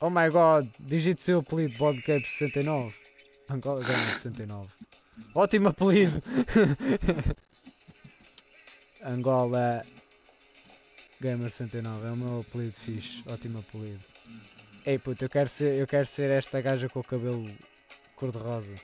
[0.00, 0.68] Oh my god.
[0.80, 2.92] Digite seu apelido Bodcape 69.
[3.48, 4.68] Angola Gamer 69.
[5.36, 6.22] Ótimo apelido.
[9.04, 9.70] Angola
[11.20, 12.06] Gamer 69.
[12.06, 13.30] É o meu apelido fixe.
[13.30, 14.04] Ótimo apelido.
[14.86, 17.46] Ei puto, eu quero ser, eu quero ser esta gaja com o cabelo
[18.16, 18.74] cor-de-rosa.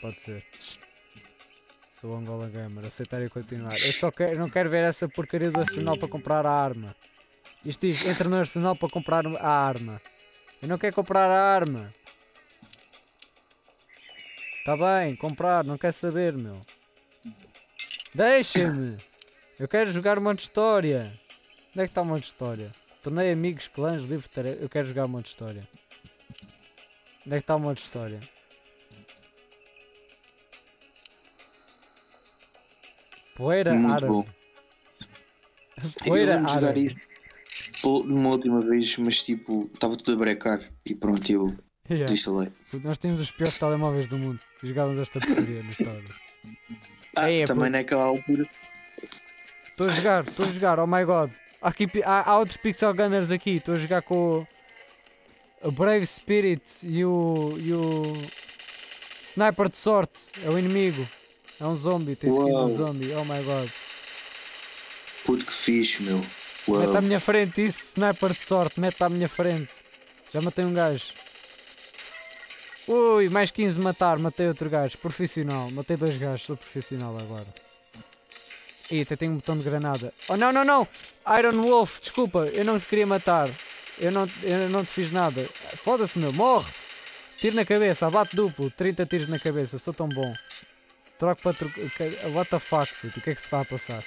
[0.00, 0.44] Pode ser.
[2.04, 3.80] Sou Angola Gamer, aceitar e continuar.
[3.80, 6.94] Eu só quero, não quero ver essa porcaria do arsenal para comprar a arma.
[7.64, 10.02] Isto diz, entra no arsenal para comprar a arma.
[10.60, 11.90] Eu não quero comprar a arma.
[14.66, 16.60] Tá bem, comprar, não quero saber, meu.
[18.14, 18.98] Deixa-me!
[19.58, 21.10] Eu quero jogar um de história.
[21.70, 22.70] Onde é que está um de história?
[23.02, 24.60] Tornei amigos, clãs, livre tarefa.
[24.60, 25.66] Eu quero jogar um de história.
[27.26, 28.20] Onde é que está um de história?
[33.36, 34.12] Poeira Muito árabe.
[34.12, 34.24] bom.
[36.06, 37.06] Poeira eu jogar isso
[37.82, 41.54] pô, numa última vez, mas tipo, estava tudo a brecar e pronto, eu
[41.90, 42.06] Yeah.
[42.06, 42.50] desinstalei.
[42.82, 44.40] Nós temos os piores telemóveis do mundo.
[44.62, 46.08] Jogávamos esta porcaria no estádio.
[47.14, 48.48] Ah, Ei, é também por- naquela altura.
[49.68, 51.30] Estou a jogar, estou a jogar, oh my god.
[51.60, 54.46] Há, aqui, há, há outros Pixel Gunners aqui, estou a jogar com
[55.62, 58.12] o, o Brave Spirit e o, e o
[59.26, 61.06] Sniper de sorte, é o inimigo.
[61.64, 62.66] É um zombie, tem skin Uau.
[62.66, 63.70] de zombie, oh my god.
[65.24, 66.18] Puto que fixe, meu.
[66.18, 67.02] Mete à Uau.
[67.02, 69.72] minha frente isso, Sniper de sorte, mete à minha frente.
[70.30, 71.06] Já matei um gajo.
[72.86, 75.70] Ui, mais 15 matar, matei outro gajo, profissional.
[75.70, 77.46] Matei dois gajos, sou profissional agora.
[78.90, 80.12] Ih, até tenho um botão de granada.
[80.28, 80.86] Oh não, não, não!
[81.38, 83.48] Iron Wolf, desculpa, eu não te queria matar.
[83.98, 85.42] Eu não, eu não te fiz nada.
[85.82, 86.70] Foda-se, meu, morre!
[87.38, 90.30] Tiro na cabeça, abate duplo, 30 tiros na cabeça, sou tão bom.
[91.18, 91.84] Troco para trocar.
[92.32, 94.02] What the fuck, puto, o que é que se está a passar?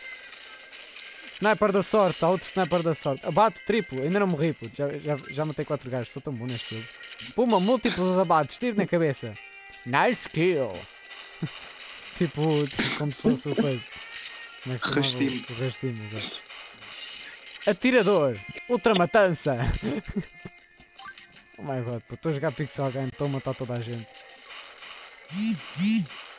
[1.27, 3.25] Sniper da sorte, há outro sniper da sorte.
[3.25, 4.75] Abate triplo, ainda não morri, puto.
[4.75, 6.87] Já, já, já matei 4 gajos, sou tão bom neste jogo.
[7.35, 9.33] Puma, múltiplos abates, tiro na cabeça.
[9.85, 10.65] Nice kill!
[12.17, 13.91] tipo, tipo, como se fosse o coisa.
[14.63, 15.01] Como é que se chamava?
[15.01, 15.45] Rastimo.
[15.49, 16.41] O Rastimo, exato.
[17.67, 18.37] Atirador,
[18.69, 19.57] ultramatança.
[21.57, 24.07] oh my god, puto, estou a jogar Pixel Game, estou a matar toda a gente.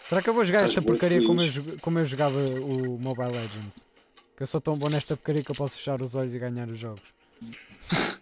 [0.09, 1.53] Será que eu vou jogar Estás esta porcaria como eu,
[1.83, 3.85] como eu jogava o Mobile Legends?
[4.35, 6.67] Que eu sou tão bom nesta porcaria que eu posso fechar os olhos e ganhar
[6.67, 7.03] os jogos.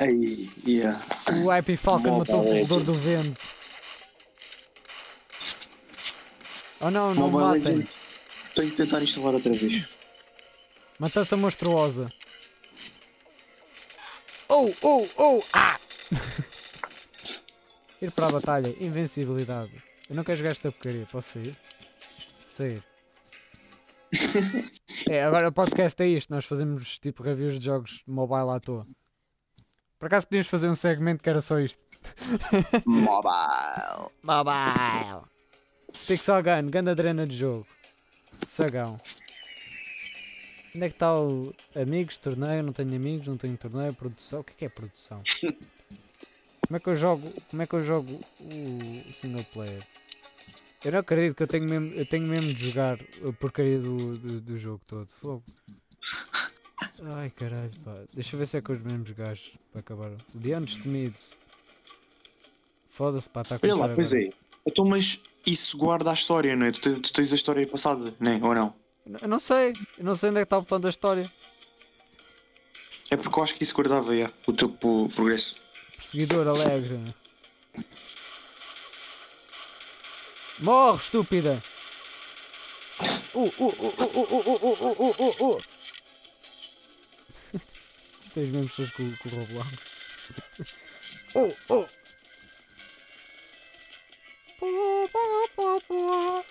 [0.00, 0.98] Ei, yeah.
[1.44, 3.22] O IP Falcon Mobile matou o corredor do Legends.
[3.22, 3.46] vento.
[6.80, 7.74] Oh não, não Mobile matem.
[7.74, 8.04] Legends.
[8.54, 9.84] Tenho que tentar instalar outra vez.
[10.98, 12.10] Matança monstruosa.
[14.48, 15.78] Oh, oh, oh, ah!
[18.00, 19.72] Ir para a batalha, invencibilidade.
[20.08, 21.52] Eu não quero jogar esta porcaria, posso sair?
[22.46, 22.84] Sair.
[25.10, 28.82] é, agora o podcast é isto, nós fazemos tipo reviews de jogos mobile à toa.
[29.98, 31.82] Por acaso podíamos fazer um segmento que era só isto.
[32.86, 34.10] Mobile.
[34.22, 35.26] Mobile.
[36.06, 37.66] Pixel Gun, grande adrena de jogo.
[38.30, 39.00] Sagão.
[40.76, 41.40] Onde é que está o
[41.76, 42.62] amigos, torneio?
[42.62, 44.40] Não tenho amigos, não tenho torneio, produção.
[44.40, 45.20] O que é que é produção?
[46.68, 47.24] Como é que eu jogo?
[47.50, 49.82] Como é que eu jogo o single player?
[50.84, 54.10] Eu não acredito que eu tenho mesmo, eu tenho mesmo de jogar a porcaria do,
[54.10, 55.08] do, do jogo todo.
[55.22, 55.42] Fogo.
[57.14, 58.04] Ai caralho, pá.
[58.14, 60.10] Deixa eu ver se é com os mesmos gajos para acabar.
[60.36, 61.14] O Diano destemido.
[62.90, 64.26] Foda-se, pá, está a começar lá, pois agora.
[64.26, 64.32] é.
[64.66, 66.70] Então, mas isso guarda a história, não é?
[66.70, 68.34] Tu tens, tu tens a história passada, não é?
[68.42, 68.74] Ou não?
[69.22, 71.32] Eu não sei, eu não sei onde é que está o botão da história.
[73.10, 75.56] É porque eu acho que isso guardava yeah, o teu pro- progresso.
[75.98, 77.14] Perseguidor alegre.
[80.60, 81.62] Morre, estúpida!
[83.34, 85.60] Uh, uh, uh, uh, uh, uh, uh, uh, uh, uh, uh.
[88.32, 89.68] Tens mesmo pessoas com, com o Roblox.
[91.34, 91.86] Uh, uh.
[94.58, 94.68] Pu,
[95.86, 96.44] pu.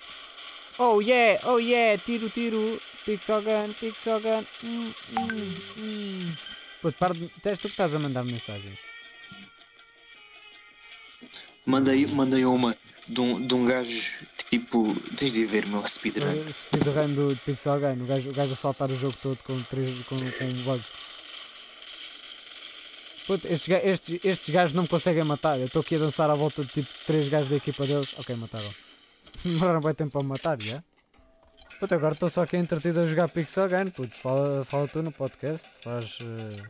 [0.79, 4.45] Oh yeah, oh yeah, tiro, tiro, pixel gun, pixel gun.
[4.63, 6.27] Hum, hum, hum.
[6.81, 7.25] Puto, para de.
[7.25, 8.86] És tu que estás a mandar mensagens.
[11.67, 12.73] Mandei, mandei uma
[13.07, 14.95] de um, de um gajo tipo.
[15.17, 16.25] Tens de ver, meu, speedrun.
[16.31, 19.61] O speedrun do Pixel Gun, o gajo, o gajo a saltar o jogo todo com,
[19.63, 20.87] três, com, com bugs.
[23.27, 25.59] Puto, estes, estes, estes gajos não me conseguem matar.
[25.59, 28.15] Eu estou aqui a dançar à volta de tipo três gajos da equipa deles.
[28.17, 28.73] Ok, mataram.
[29.43, 30.81] Demoraram bem tempo para me matar, já?
[31.81, 33.91] Puto, agora estou só aqui entretido a jogar Pixel Gun.
[33.91, 35.67] Puto, fala, fala tu no podcast.
[35.83, 36.17] Faz.
[36.21, 36.63] eh,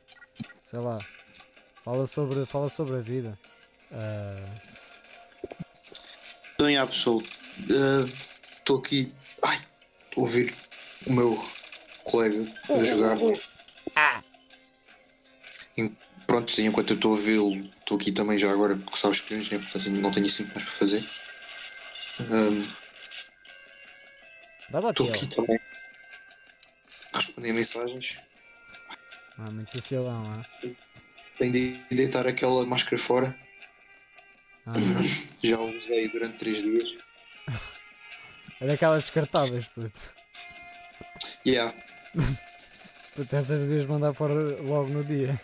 [0.63, 0.95] sei lá.
[1.85, 3.37] Fala sobre, fala sobre a vida.
[3.91, 4.43] Ah,
[6.57, 7.21] Então, yeah, pessoal.
[8.57, 9.13] Estou aqui.
[9.45, 9.57] Ai,
[10.09, 10.51] estou a ouvir
[11.05, 11.45] o meu
[12.03, 12.35] colega
[12.67, 13.15] a jogar.
[13.95, 14.23] Ah,
[15.77, 15.95] Em-
[16.25, 19.35] Pronto, sim, enquanto eu estou a vê-lo, estou aqui também já agora, porque sabes que
[19.35, 19.43] né?
[19.59, 20.97] Porque assim não tenho assim mais para fazer.
[24.59, 25.05] Estou bateu.
[25.13, 25.59] aqui também.
[27.13, 28.19] a Responder mensagens.
[29.37, 30.67] Ah, muito socialão, ah.
[31.37, 33.46] Tenho de deitar aquela máscara fora.
[34.67, 34.73] Ah.
[35.43, 36.97] Já usei durante 3 dias.
[38.59, 39.99] É daquelas descartáveis, puto.
[41.45, 41.73] Yeah.
[43.15, 45.41] Puto, essas devias mandar fora logo no dia.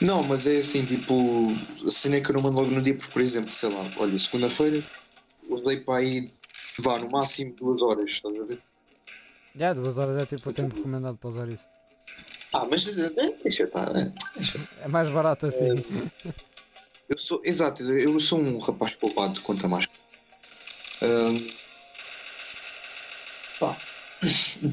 [0.00, 1.52] Não, mas é assim, tipo,
[1.86, 3.88] a cena é que eu não mando logo no dia, porque, por exemplo, sei lá,
[3.98, 4.84] olha, segunda-feira
[5.48, 6.32] usei para aí,
[6.80, 8.60] vá, no máximo duas horas, estás a ver?
[9.54, 11.68] Já, duas horas é tipo o tempo recomendado para usar isso.
[12.52, 13.08] Ah, mas eh,
[13.42, 14.12] deixa estar, né?
[14.82, 15.70] É mais barato assim.
[17.08, 19.98] Eu sou, exato, eu sou um rapaz poupado quanto a máscara.
[21.02, 21.50] Ahm,
[23.60, 23.76] pá.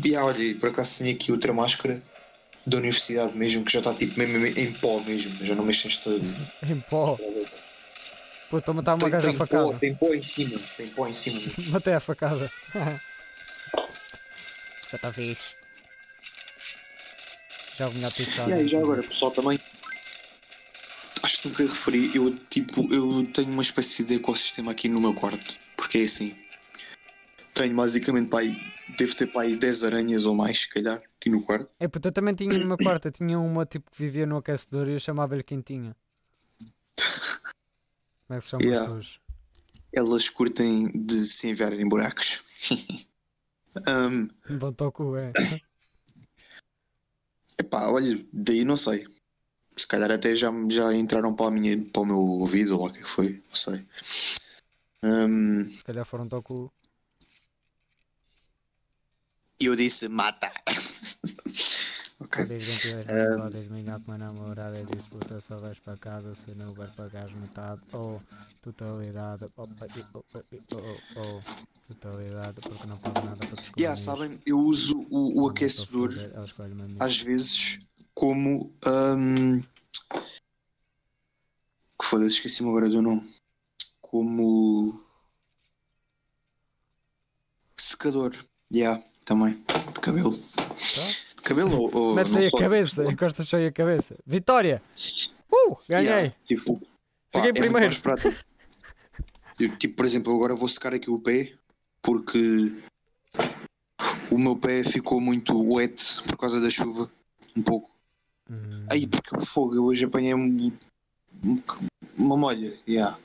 [0.04, 2.02] E olha, por acaso tenho aqui outra máscara
[2.66, 6.10] da universidade mesmo, que já está tipo mesmo em pó mesmo, já não mexo nesta.
[6.10, 7.18] em pó.
[8.50, 9.80] Pô, estou a matar uma Tem, gaja tem, pó, facada.
[9.80, 10.60] tem pó em cima.
[10.78, 11.40] Tem pó em cima.
[11.70, 12.52] Matei a facada.
[14.92, 15.56] Já está fixe.
[17.78, 18.50] Já vinha a pichar.
[18.50, 19.58] E aí, já agora, pessoal, também.
[21.42, 22.16] Que referi.
[22.16, 25.58] Eu, tipo, eu tenho uma espécie de ecossistema aqui no meu quarto.
[25.76, 26.36] Porque é assim.
[27.56, 28.56] Tenho basicamente, pai,
[28.98, 31.68] devo ter pai 10 aranhas ou mais, se calhar, aqui no quarto.
[31.80, 33.08] É, puto, eu também tinha no meu quarto.
[33.08, 35.96] Eu tinha uma tipo que vivia no aquecedor e eu chamava-lhe Quentinha.
[38.28, 38.92] Como é que se chama Yeah.
[38.92, 39.22] teus?
[39.94, 42.44] Elas curtem de se enviar em buracos.
[43.88, 45.34] um, Bom toco, é.
[47.60, 49.06] epá, olha, daí não sei.
[49.82, 52.92] Se calhar até já, já entraram para, a minha, para o meu ouvido, ou lá
[52.92, 53.84] o que é que foi, não sei.
[55.04, 56.72] Um, Se calhar foram toco.
[59.60, 60.52] E eu disse mata.
[62.22, 62.46] ok.
[62.46, 66.30] Desde 22 anos, podes mingar com uma namorada e disse puta só vais para casa
[66.30, 68.20] se não vai pagares metade ou
[68.64, 69.66] totalidade ou, ou,
[70.14, 71.42] ou, ou, ou
[71.90, 73.82] totalidade porque não pago nada para descobrir.
[73.82, 76.14] Yeah, sabem, eu uso o, o aquecedor
[77.00, 78.72] às vezes como.
[78.86, 79.71] Um,
[82.12, 83.26] foda-se, esqueci-me agora do nome.
[84.02, 85.02] Como.
[87.80, 88.36] Secador.
[88.74, 89.64] Yeah, também.
[89.94, 90.32] De cabelo.
[90.38, 91.96] De cabelo ou.
[91.96, 94.18] ou Mete aí a só- cabeça, encosta só aí a cabeça.
[94.26, 94.82] Vitória!
[95.50, 95.78] Uh!
[95.88, 96.08] Ganhei!
[96.08, 96.78] Yeah, tipo,
[97.32, 97.96] pá, Fiquei é primeiro.
[99.60, 101.54] Eu, tipo, por exemplo, agora vou secar aqui o pé
[102.02, 102.74] porque
[104.30, 107.10] o meu pé ficou muito wet por causa da chuva.
[107.56, 107.90] Um pouco.
[108.50, 110.72] Hum, Aí, porque o fogo, eu hoje apanhei um-
[112.18, 112.78] uma molha.
[112.88, 113.20] Yeah.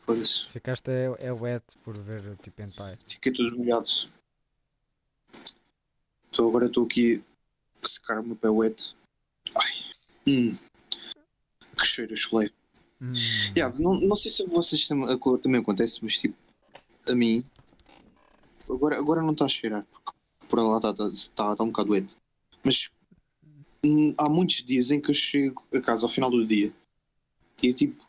[0.00, 0.52] Foda-se.
[0.52, 2.94] Ficaste é, é wet por ver tipo hentai.
[3.06, 3.90] Fiquei todo molhado.
[6.30, 7.22] Então agora estou aqui
[7.82, 8.94] a secar o meu pé wet.
[9.54, 9.72] Ai.
[10.26, 10.56] Hum.
[11.78, 12.48] Que cheiro a chulé.
[13.00, 13.12] Hum,
[13.56, 16.36] Yeah, não, não sei se vocês tam- a cor também acontece, mas tipo,
[17.08, 17.42] a mim
[18.70, 20.12] agora, agora não está a cheirar, porque
[20.48, 22.16] por lá está tá, tá, tá um bocado doente.
[22.62, 22.90] Mas
[23.84, 26.72] hum, há muitos dias em que eu chego a casa ao final do dia
[27.62, 28.04] e é tipo,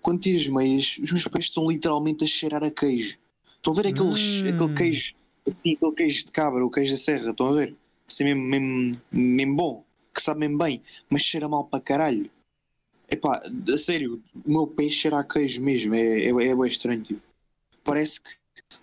[0.00, 3.18] quando tiro as meias, os meus pés estão literalmente a cheirar a queijo.
[3.56, 4.48] Estão a ver aqueles, Hum.
[4.48, 5.12] aquele queijo
[5.48, 7.74] assim, aquele queijo de cabra, o queijo da serra, estão a ver?
[8.06, 9.84] Assim mesmo, mesmo, mesmo bom,
[10.14, 12.30] que sabe mesmo bem, mas cheira mal para caralho.
[13.10, 17.02] Epá, a sério, o meu pé cheira a queijo mesmo, é, é, é bem estranho.
[17.02, 17.22] Tipo.
[17.82, 18.30] Parece que,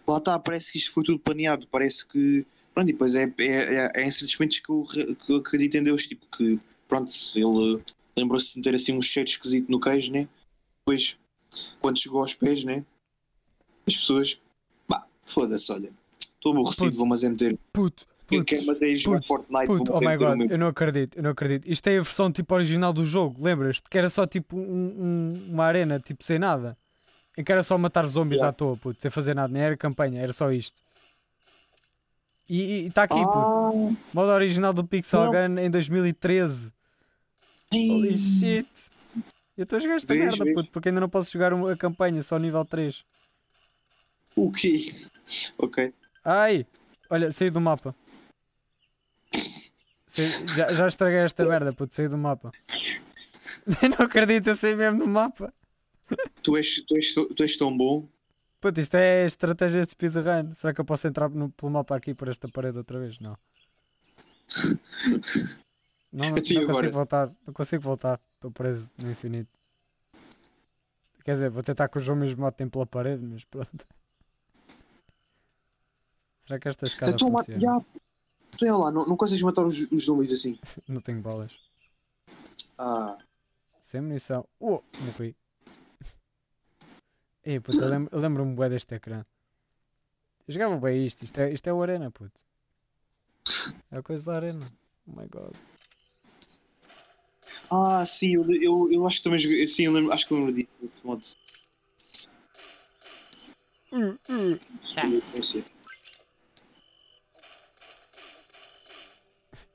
[0.07, 3.45] lá está, parece que isto foi tudo planeado, parece que, pronto, e depois é, é,
[3.45, 4.83] é, é em certos momentos que eu,
[5.15, 7.81] que eu acredito em Deus, tipo, que, pronto, ele
[8.17, 10.27] lembrou-se de meter assim um cheiro esquisito no queijo, né?
[10.79, 11.17] Depois,
[11.79, 12.83] quando chegou aos pés, né?
[13.87, 14.39] As pessoas,
[14.87, 16.97] pá, foda-se, olha, estou aborrecido, Puto.
[16.97, 20.17] vou mas é meter, puto, puto, quer mas é jogar puto, Fortnite, puto, oh my
[20.17, 21.69] god, eu não acredito, eu não acredito.
[21.69, 23.83] Isto é a versão tipo original do jogo, lembras-te?
[23.89, 26.77] Que era só tipo um- um- uma arena, tipo sem nada.
[27.37, 28.49] Em que era só matar zombies Yeah.
[28.49, 30.81] à toa, puto, sem fazer nada, nem era campanha, era só isto.
[32.49, 33.27] E está aqui, puto.
[33.27, 33.71] Ah,
[34.13, 35.31] Modo original do Pixel Não.
[35.31, 36.73] Gun em 2013.
[37.75, 38.67] Holy shit!
[39.57, 40.55] Eu estou a jogar esta Vês, merda, vês?
[40.55, 43.03] puto, porque ainda não posso jogar a campanha, só nível 3.
[44.35, 44.91] o quê?
[45.57, 45.91] Ok.
[46.23, 46.65] Ai!
[47.09, 47.95] Olha, saí do mapa.
[50.07, 52.51] Saí- já, já estraguei esta merda, puto, saí do mapa.
[53.97, 55.53] Não acredito, eu saí mesmo do mapa.
[56.43, 58.07] Tu és, tu, és, tu és tão bom.
[58.61, 60.53] Puto, isto é estratégia de speedrun.
[60.53, 63.19] Será que eu posso entrar no, pelo mapa aqui por esta parede outra vez?
[63.19, 63.37] Não.
[66.15, 66.73] Não, não, não agora?
[66.73, 67.31] consigo voltar.
[67.45, 68.21] Não consigo voltar.
[68.35, 69.49] Estou preso no infinito.
[71.23, 73.85] Quer dizer, vou tentar que o João mesmo matem pela parede, mas pronto.
[76.39, 77.83] Será que esta escada Então, funciona?
[78.63, 80.59] é lá, não, não consegues matar os, os zombies assim.
[80.87, 81.57] Não tenho balas.
[82.79, 83.17] Ah,
[83.81, 84.47] Sem munição.
[84.59, 85.35] Uh, morri.
[87.43, 89.25] Ei, puto, eu lembro- lembro-me bem deste ecrã.
[90.47, 91.23] Eu jogava bem isto.
[91.23, 92.41] Isto é, isto é o Arena, puto.
[93.91, 94.59] É a coisa da Arena.
[95.07, 95.57] Oh my god.
[97.71, 99.65] Ah sim, eu, eu, eu acho que também joguei.
[99.67, 101.23] Sim, eu lembro, acho que eu lembro disso, desse modo.
[103.91, 104.59] Uh, uh.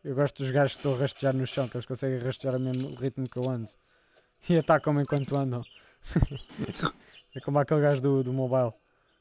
[0.02, 2.60] Eu gosto dos gajos que estão a rastejar no chão, que eles conseguem rastejar ao
[2.60, 3.70] mesmo ritmo que eu ando.
[4.48, 5.62] E atacam-me enquanto andam.
[7.36, 8.72] é como aquele gajo do, do mobile.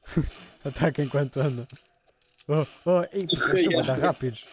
[0.64, 1.68] Ataca enquanto andam.
[2.48, 4.46] Oh, oh, ei, eles são rápidos.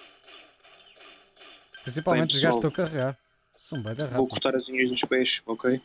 [1.84, 3.18] Principalmente os gajos que estão a carregar.
[3.66, 5.82] São bem Vou cortar as unhas dos pés, ok?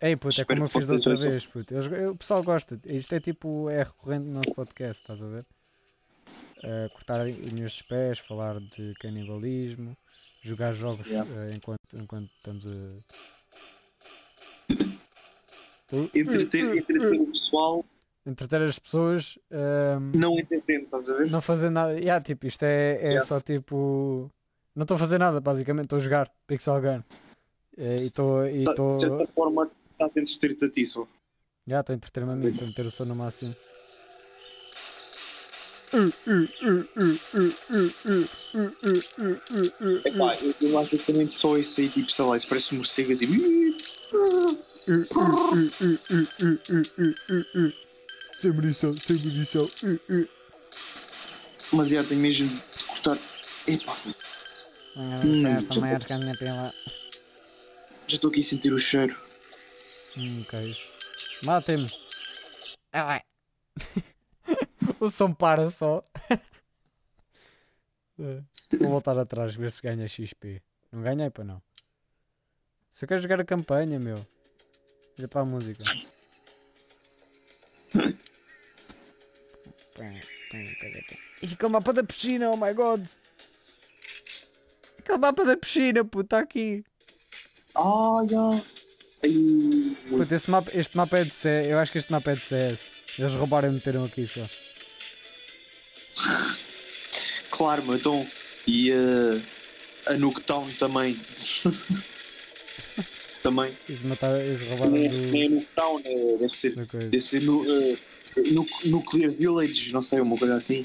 [0.00, 1.74] Ei, puto, é Espero como eu fiz outra vez, puto.
[1.74, 2.78] Eles- eu- o pessoal gosta.
[2.86, 5.44] Isto é tipo, é recorrente no nosso podcast, estás a ver?
[6.62, 9.96] Eh, cortar unhas dos pés, falar de canibalismo,
[10.42, 11.28] jogar jogos Yeah.
[11.28, 12.70] eh, enquanto, enquanto estamos a.
[16.14, 17.84] Entreter, entreter o pessoal,
[18.24, 19.38] Entreter as pessoas.
[19.50, 21.30] ahm, não entendendo, estás a ver?
[21.32, 21.94] não fazer nada.
[21.98, 23.24] Yeah, tipo, isto é, é Yeah.
[23.26, 24.30] só tipo.
[24.74, 25.84] Não estou a fazer nada, basicamente.
[25.84, 27.02] Estou a jogar Pixel Gun.
[27.76, 28.46] Eh, E estou.
[28.46, 28.88] E Tá- estou.
[28.88, 31.06] De certa forma, está sendo restrito a ti só.
[31.66, 33.54] Já estou a entreter-me a mim, sem meter o som no máximo.
[40.04, 43.26] Epá, eu, eu basicamente só esse aí, tipo, sei lá, isso parece um morcego assim.
[48.32, 49.68] Sem munição, sem munição.
[51.72, 53.18] Mas já tem mesmo de cortar.
[53.66, 54.14] Epá, foda.
[54.96, 55.24] Hum, a
[56.18, 56.74] minha pila.
[58.06, 59.18] já estou aqui a sentir o cheiro.
[60.16, 60.88] Hum, queijo.
[61.44, 61.86] Matem-me.
[62.92, 63.20] Ah.
[65.00, 66.04] O som para só.
[68.18, 68.42] É.
[68.78, 70.62] Vou voltar atrás, ver se ganha XP.
[70.92, 71.62] Não ganhei para não.
[72.90, 74.16] Se eu quero jogar a campanha, meu.
[75.18, 75.82] Olha para a música.
[81.40, 83.00] E fica o mapa da piscina, oh my god!
[85.04, 86.82] Aquele mapa da piscina, puto, está aqui.
[87.74, 88.26] Ai,
[90.08, 91.68] Puto, esse mapa, este mapa é de CS.
[91.68, 92.88] Eu acho que este mapa é de CS.
[93.18, 94.40] Eles roubaram e meteram aqui só.
[97.50, 98.26] claro, meu, então.
[98.66, 100.12] E a.
[100.12, 101.14] a Nuketown também.
[103.42, 103.70] também.
[103.86, 106.74] Eles, mataram, eles roubaram Nem, do, nem a Nuketown, é, deve ser.
[106.74, 107.98] Deve ser no, eh,
[108.52, 110.82] no, Nuclear Village, não sei, uma coisa assim.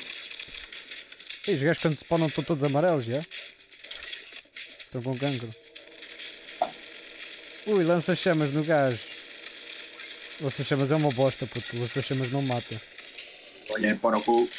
[1.47, 3.22] E os gajos quando spawnam estão todos amarelos, já?
[4.90, 5.48] Estão com cancro.
[7.68, 8.98] Ui, lança chamas no gajo.
[10.42, 11.78] Lança chamas é uma bosta, puto.
[11.78, 12.82] Lança chamas não mata.
[13.70, 14.50] Olha para o cu.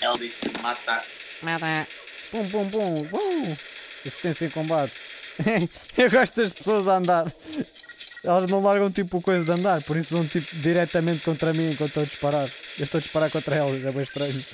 [0.00, 1.04] Ela disse mata.
[1.42, 1.86] Mata.
[2.32, 3.56] Pum, pum, pum, pum.
[4.04, 4.94] Assistência em combate.
[5.96, 7.32] Eu gosto das pessoas a andar.
[8.24, 11.90] Elas não largam tipo coisa de andar, por isso vão tipo diretamente contra mim enquanto
[11.90, 12.48] estou a disparar.
[12.78, 14.44] Eu estou a disparar contra elas, é bem estranho.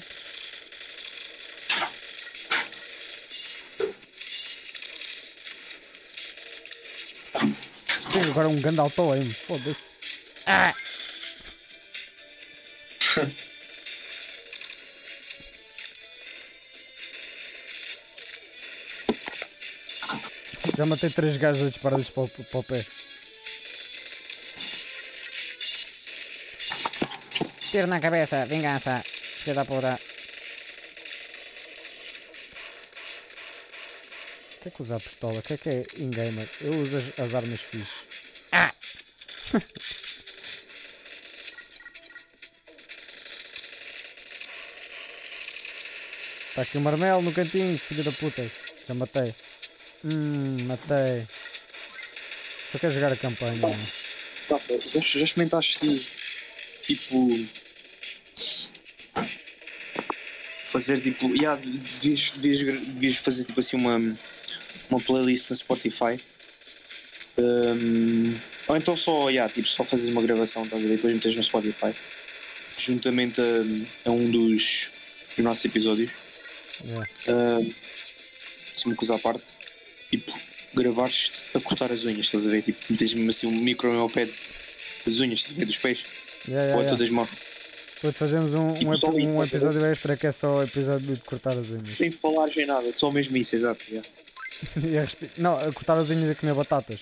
[8.28, 9.90] Tenho agora um grande auto aim, foda-se.
[10.46, 10.74] Ah,
[20.76, 22.86] Já matei três gajos a disparar-lhes para, o- para o pé.
[27.70, 28.46] tiro na cabeça.
[28.46, 29.02] Vingança.
[29.04, 29.94] Filha da puta.
[34.56, 35.38] O que é que usa a pistola?
[35.38, 36.48] O que é que é in-gamer?
[36.62, 38.07] Eu uso as, as armas fixe.
[38.52, 38.72] Ah,
[46.48, 48.44] Está aqui o marmelo no cantinho, filho da puta.
[48.88, 49.34] Já matei.
[50.04, 51.26] Hum, matei.
[52.72, 53.56] Só quero jogar a campanha.
[53.56, 53.86] mano.
[54.48, 56.08] Tá, já, já experimentaste
[56.82, 57.46] tipo.
[60.64, 61.28] Fazer tipo.
[61.34, 63.96] Yeah, devias, devias, devias fazer tipo assim uma,
[64.90, 66.20] uma playlist na Spotify.
[67.38, 68.34] Um,
[68.68, 70.96] ou então só, yeah, tipo, só fazer uma gravação, estás a ver?
[70.96, 71.94] Depois metes no Spotify.
[72.78, 74.88] Juntamente a, a um dos,
[75.36, 76.12] dos nossos episódios.
[76.84, 77.08] Yeah.
[77.28, 77.74] Uh,
[78.76, 79.44] assim, uma coisa à parte,
[80.10, 80.32] tipo,
[80.74, 82.62] gravares a cortar as unhas, estás a ver?
[82.62, 84.26] Tipo, metes mesmo assim um micro meu pé
[85.06, 85.66] das unhas, estás a ver?
[85.66, 86.04] Dos pés,
[86.48, 86.82] Yeah, ou yeah, yeah.
[86.82, 86.96] yeah.
[87.04, 87.28] das mãos,
[87.96, 89.44] Depois fazemos um, um, Tipo, só um ver?
[89.48, 91.82] episódio extra que é só o episódio de cortar as unhas.
[91.82, 93.84] sem falar em nada, só mesmo isso, exato.
[93.90, 94.08] Yeah.
[95.38, 97.00] Não, a cortar as unhas e comer batatas.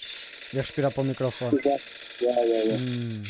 [0.52, 1.58] E a respirar para o microfone.
[1.64, 1.82] Yeah,
[2.22, 2.76] yeah, yeah.
[2.76, 3.24] Hum.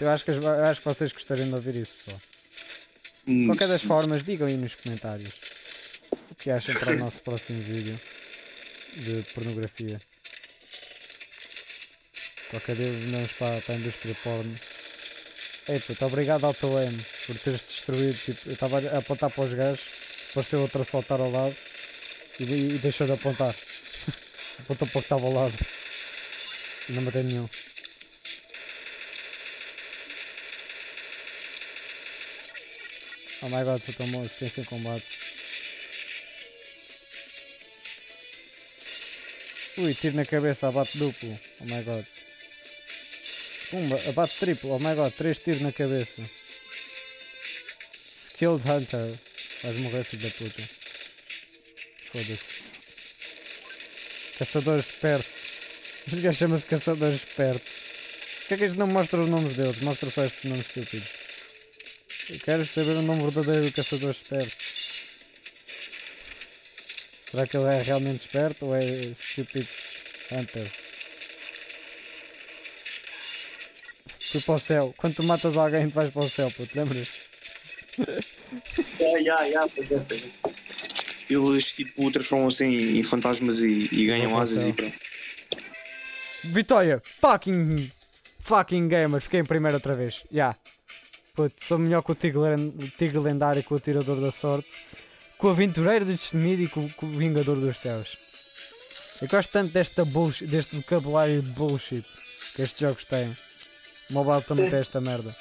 [0.00, 2.20] Eu acho, que, eu acho que vocês gostariam de ouvir isso, pessoal.
[3.24, 5.34] De Hum, qualquer das formas, digam aí nos comentários
[6.30, 7.98] o que acham para o nosso próximo vídeo
[8.96, 10.00] de pornografia.
[12.50, 14.56] Qualquer dia vamos para, para a indústria porno.
[15.68, 18.14] Ei, puto, obrigado ao teu M por teres destruído.
[18.16, 19.80] Tipo, eu estava a apontar para os gajos,
[20.32, 21.56] pareceu outro a saltar ao lado
[22.38, 23.54] e, e deixou de apontar.
[24.60, 25.54] Apontou para o que estava ao lado.
[26.88, 27.48] Não matei nenhum.
[33.42, 35.18] Oh my god, tão bom, assistência em combate.
[39.78, 41.38] Ui, tiro na cabeça, abate duplo.
[41.60, 42.06] Oh my god.
[43.70, 44.70] Pumba, abate triplo.
[44.70, 46.22] Oh my god, três tiros na cabeça.
[48.14, 49.18] Skilled Hunter.
[49.62, 50.62] Vais morrer, filho da puta.
[52.12, 52.66] Foda-se.
[54.38, 55.45] Caçador esperto.
[56.06, 57.70] Este gajo chama-se Caçador esperto.
[58.38, 59.80] Porquê é que isto não mostra os nomes deles?
[59.82, 61.08] Mostra só estes nomes estúpidos.
[62.30, 64.56] Eu quero saber o nome verdadeiro do caçador esperto.
[67.28, 69.66] Será que ele é realmente esperto ou é stupid
[70.30, 70.70] hunter?
[74.30, 74.94] fui para o céu.
[74.96, 77.08] Quando tu matas alguém, tu vais para o céu, lembras?
[79.00, 80.30] Yeah, yeah, pois é, pois é.
[81.28, 85.05] Eles tipo transformam-se em, em fantasmas e, e ganham asas e pronto.
[86.52, 87.02] Vitória!
[87.20, 87.90] Fucking.
[88.40, 89.20] Fucking gamer!
[89.20, 90.24] Fiquei em primeiro outra vez.
[90.32, 90.56] Ya.
[91.34, 92.42] Puto, sou melhor que o tigre,
[92.96, 94.70] tigre lendário, com o tirador da sorte,
[95.36, 98.16] com o aventureiro destemido e com, com o vingador dos céus.
[99.20, 102.06] Eu gosto tanto desta bullshit, deste vocabulário de bullshit
[102.54, 103.36] que estes jogos têm.
[104.08, 105.34] O mobile também tem esta merda.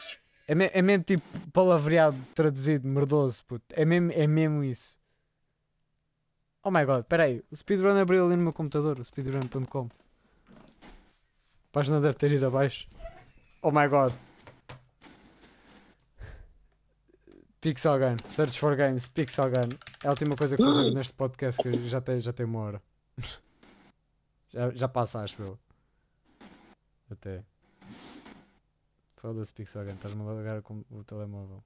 [0.47, 1.21] É, me- é mesmo tipo
[1.53, 3.63] palavreado traduzido, merdoso, puto.
[3.71, 4.97] É mesmo, é mesmo isso.
[6.63, 7.41] Oh my god, peraí.
[7.51, 9.89] O speedrun abriu ali no meu computador, speedrun.com.
[11.75, 12.87] Página deve ter ido abaixo.
[13.61, 14.09] Oh my god.
[17.59, 19.75] Pixel Gun, Search for Games, Pixel Gun.
[20.01, 22.81] É a última coisa que fazemos neste podcast que já tem, já tem uma hora.
[24.47, 25.59] Já, já passa, acho eu.
[27.11, 27.43] Até.
[29.17, 31.61] Foda-se, Pixel Gun, estás-me a largar com o telemóvel.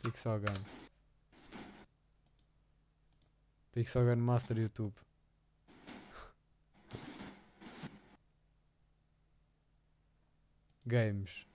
[0.00, 0.62] Pixel Gun.
[3.72, 4.94] Pixel Gun Master YouTube.
[10.88, 11.46] Games.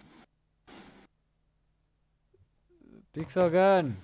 [3.11, 3.95] Pixel Gun.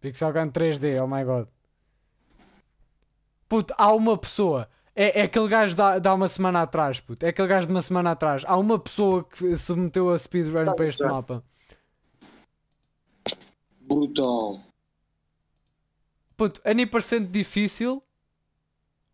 [0.00, 1.48] Pixel Gun 3D, oh my god.
[3.48, 4.68] Puto, há uma pessoa.
[4.94, 7.26] É, é aquele gajo da, da uma semana atrás, puto.
[7.26, 8.42] É aquele gajo de uma semana atrás.
[8.46, 11.10] Há uma pessoa que se meteu a speedrun para este tá.
[11.10, 11.44] mapa.
[13.80, 14.60] Brutal.
[16.36, 18.02] Puto, N% difícil.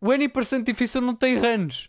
[0.04, 1.88] O N% difícil não tem runs.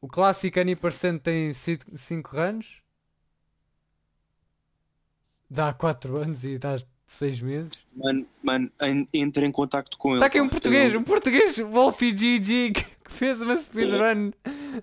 [0.00, 2.80] O clássico N% tem 5 runs.
[5.50, 7.82] Dá 4 anos e dá 6 meses.
[7.96, 10.16] Mano, mano, en- entra em contacto com ele.
[10.16, 14.32] Está aqui um português, um português, Wolfie GG, que que fez uma speedrun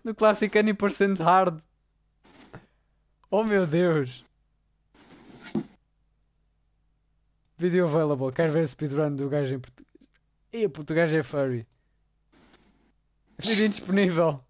[0.03, 1.59] no clássico N% hard.
[3.31, 4.23] Oh meu Deus!
[7.57, 9.90] Video available, quero ver a speedrun do gajo em português.
[10.73, 11.65] Puto, o gajo é furry.
[13.39, 14.43] Vídeo indisponível.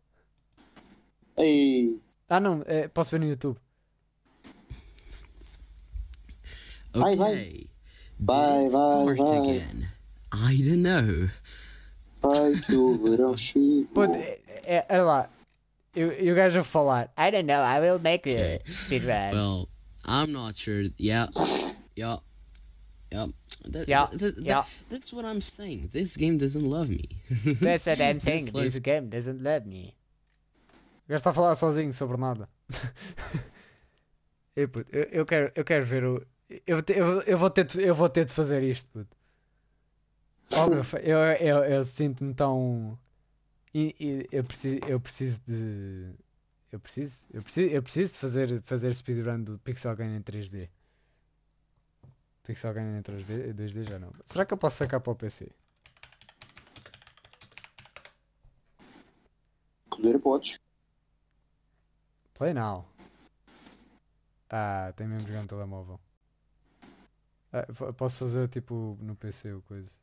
[1.38, 3.58] Ei, Ah não, é, posso ver no YouTube.
[6.94, 7.32] Vai, vai.
[7.32, 7.70] Okay.
[8.20, 9.82] Vai, vai, vai.
[10.34, 11.30] I don't know.
[12.22, 14.16] vai que o verão chegou.
[14.16, 15.30] É, é, olha lá.
[15.96, 17.12] E o- e gajo a falar.
[17.18, 19.32] I don't know, I will make a speedrun.
[19.34, 19.70] Well,
[20.06, 20.90] I'm not sure.
[21.00, 21.30] Yeah,
[21.98, 22.22] yeah,
[23.12, 23.28] yeah.
[23.70, 24.64] That, Yeah, that- that- yeah.
[24.90, 25.90] That's what I'm saying.
[25.92, 27.10] This game doesn't love me.
[27.62, 28.52] That's what I'm saying.
[28.54, 29.94] This game doesn't love me.
[31.06, 32.48] O gajo está a falar sozinho sobre nada.
[34.56, 36.26] Ei, puto, eu, eu quero, eu quero ver o.
[36.68, 39.18] Eu, vou ter- eu, eu, vou ter de, eu vou ter de fazer isto, puto.
[40.54, 42.98] Oh, eu, eu, eu sinto-me tão.
[43.74, 46.12] e- e eu, preciso, eu preciso de.
[46.72, 50.70] Eu preciso, eu preciso, eu preciso de fazer, fazer speedrun do Pixel Gun em 3D.
[52.52, 54.12] Pixel Gun em 3D, 2D já não.
[54.26, 55.50] Será que eu posso sacar para o PC?
[59.90, 60.60] Poder podes.
[62.34, 62.86] Play now.
[64.50, 66.00] Ah, tem mesmo jogar no telemóvel.
[67.54, 69.94] Ah, po- posso fazer tipo no PC ou coisa.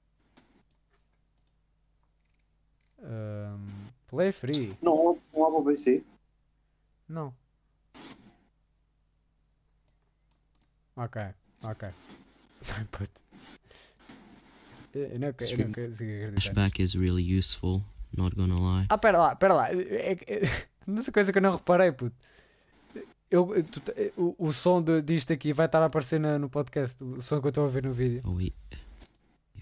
[3.03, 3.67] Ahm,
[4.07, 4.71] play free.
[4.83, 6.03] Não, não há para o PC.
[7.07, 7.35] Não.
[10.97, 11.23] Ok,
[11.65, 11.89] ok.
[12.93, 13.23] Puto.
[14.95, 16.31] Eu eu não, que- eu não consigo acreditar.
[16.33, 16.53] nisto.
[16.55, 17.83] Flashback is really useful.
[18.17, 18.87] Not gonna lie.
[18.89, 19.71] Ah, pera lá, pera lá.
[19.71, 20.43] É, é,
[21.13, 22.17] coisa que eu não reparei, puto.
[23.31, 23.83] Eu, tu-
[24.17, 27.03] o, o som de, disto aqui vai estar a aparecer na- no podcast.
[27.05, 28.23] O som que eu estou a ouvir no vídeo.
[28.25, 28.41] Oh.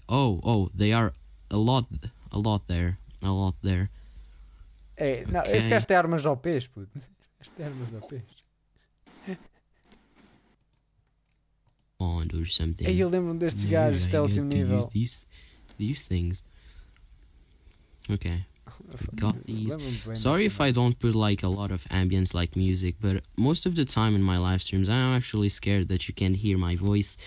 [0.09, 1.11] Oh, oh, they are
[1.49, 1.85] a lot,
[2.31, 3.89] a lot there, a lot there.
[4.95, 5.51] É, não, Ok.
[5.57, 6.89] esse gajo tem armas OPs, puto.
[7.41, 8.25] Este tem armas OPs.
[11.99, 12.85] Bond or something.
[12.87, 14.89] Aí eu lembro-me destes Yeah, gajos, é o get último nível.
[14.93, 15.17] These,
[15.77, 16.43] these things.
[18.09, 18.45] Okay.
[19.15, 19.75] got these.
[20.13, 23.75] Sorry if I don't put like a lot of ambience like music, but most of
[23.75, 27.17] the time in my live streams, I'm actually scared that you can't hear my voice.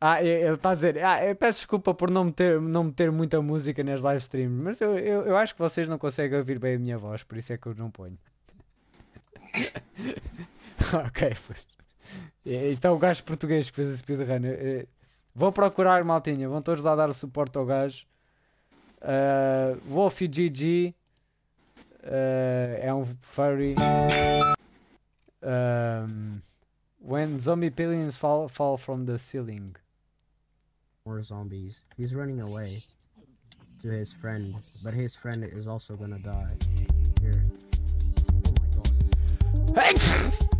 [0.00, 3.10] Ah, e- ele está a dizer, ah, eu peço desculpa por não meter, não meter
[3.10, 6.58] muita música nas live streams, mas eu, eu, eu acho que vocês não conseguem ouvir
[6.58, 8.18] bem a minha voz, por isso é que eu não ponho.
[11.06, 11.66] ok, pois.
[12.46, 14.44] É, Isto é o gajo português que fez a speedrun.
[14.44, 14.86] É,
[15.34, 18.06] Vou procurar, maltinha, vão todos lá dar o suporte ao gajo.
[19.02, 20.94] Uh, Wolfie GG
[22.04, 23.74] uh, é um furry.
[25.42, 26.40] Um,
[27.00, 29.74] when zombie pillions fall, fall from the ceiling.
[31.04, 31.84] More zombies.
[31.98, 32.84] He's running away.
[33.84, 36.56] to his friend, but his friend is also gonna die.
[37.20, 37.42] Here.
[38.46, 38.54] Oh
[39.74, 40.53] my god.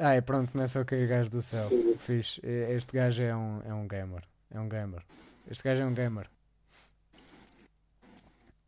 [0.00, 1.68] Ai, pronto, começa a cair gajo do céu.
[1.98, 2.38] Fiz.
[2.44, 4.22] Este gajo é um, é um gamer.
[4.48, 5.02] É um gamer.
[5.50, 6.24] Este gajo é um gamer.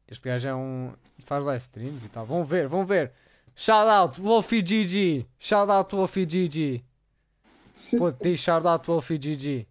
[0.09, 0.93] Este gajo é um.
[1.25, 2.27] faz live streams e tal.
[2.27, 3.13] Vão ver, vão ver.
[3.55, 5.25] Shout out, Wolfie GG.
[5.39, 6.85] Shout out, Wolfie GG.
[7.97, 9.69] Pô, diz shout out, Wolfie GG.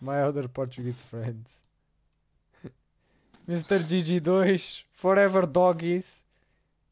[0.00, 1.64] My other Portuguese friends.
[3.48, 3.78] Mr.
[3.78, 6.25] GG2, Forever Doggies,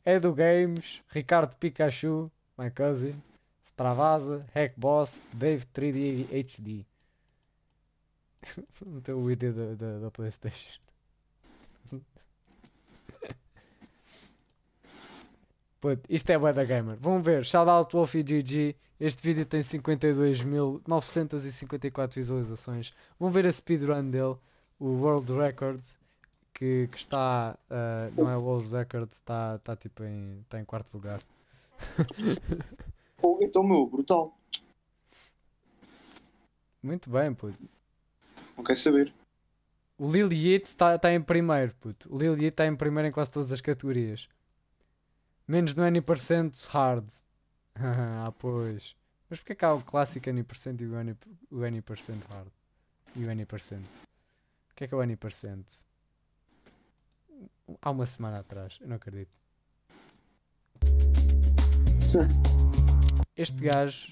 [0.07, 3.13] Edu Games, Ricardo Pikachu, my cousin,
[3.63, 6.85] Stravasa, Hack Boss, Dave 3D HD.
[8.87, 10.81] Meteu o ID da, da, da Playstation.
[15.81, 16.97] Puto, isto é da gamer.
[16.99, 18.75] Vão ver, shout out Wolfie GG.
[19.01, 22.93] Este vídeo tem 52.954 visualizações.
[23.19, 24.37] Vão ver a speedrun dele,
[24.79, 25.99] o World Records,
[26.55, 27.59] que, que está.
[27.69, 31.19] ah, não é o World Records, está, está tipo em, está em quarto lugar.
[33.41, 34.39] Então, meu, brutal.
[36.83, 37.55] Muito bem, puto.
[38.57, 39.13] Não quer saber.
[39.97, 42.13] O Lil Yeet está tá em primeiro, puto.
[42.15, 44.29] O Lil Yeet está em primeiro em quase todas as categorias.
[45.47, 47.09] Menos no N% hard.
[47.77, 48.95] ah, pois.
[49.31, 51.17] Mas porquê que há o clássico N% e o N%,
[51.51, 52.51] o N% hard?
[53.17, 53.87] E o N%?
[54.71, 55.87] O que é que é o N%?
[57.81, 59.37] Há uma semana atrás, eu não acredito.
[63.37, 64.05] Este gajo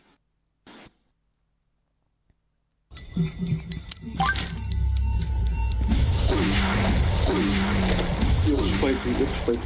[8.46, 9.62] Eu respeito, eu respeito.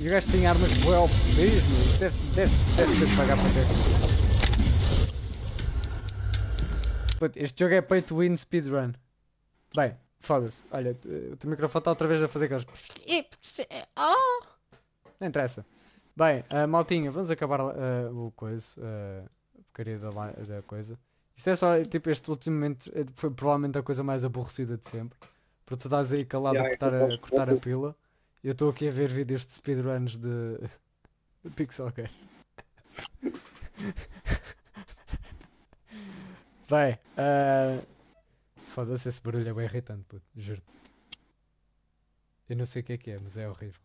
[0.00, 1.14] E o gajo tem armas bué OPs,
[1.68, 1.86] meu.
[1.86, 3.74] Isto deve, deve, deve ter de pagar para testar.
[7.36, 8.92] Este jogo é pay to win speedrun.
[9.76, 10.66] Bem, foda-se.
[10.72, 10.90] Olha,
[11.32, 12.66] o teu microfone está outra vez a fazer aqueles.
[15.20, 15.64] Não interessa.
[16.16, 18.80] Bem, ah, maltinha, vamos acabar ah, o coisa.
[18.82, 19.24] ah,
[19.58, 20.98] a porcaria da, da coisa.
[21.36, 25.18] Isto é só, tipo, este último momento foi provavelmente a coisa mais aborrecida de sempre.
[25.66, 27.96] Porque tu estás aí calado a Yeah, cortar, eu a, gosto cortar a pila.
[28.42, 30.28] E eu estou aqui a ver vídeos de speedruns de,
[31.44, 32.04] de Pixel Gun.
[36.70, 37.78] Bem, ah,
[38.74, 40.66] foda-se, esse barulho é bem irritante, puto, juro-te.
[42.48, 43.80] Eu não sei o que é que é, mas é horrível.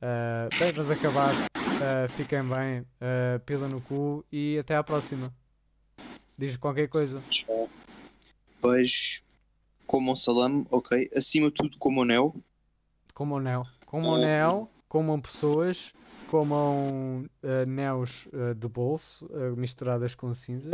[0.00, 1.32] Ah, bem, vamos acabar.
[1.56, 5.34] Ah, fiquem bem, ah, pila no cu e até à próxima.
[6.36, 7.20] Diz qualquer coisa.
[7.22, 7.68] Tchau.
[8.62, 9.22] Beijo.
[9.86, 11.08] Comam salame, ok.
[11.16, 12.34] Acima de tudo, comam neo.
[13.14, 13.64] Comam neo.
[13.88, 15.92] Comam neo, comam pessoas,
[16.30, 20.72] comam ah, neos de bolso misturadas com cinzas.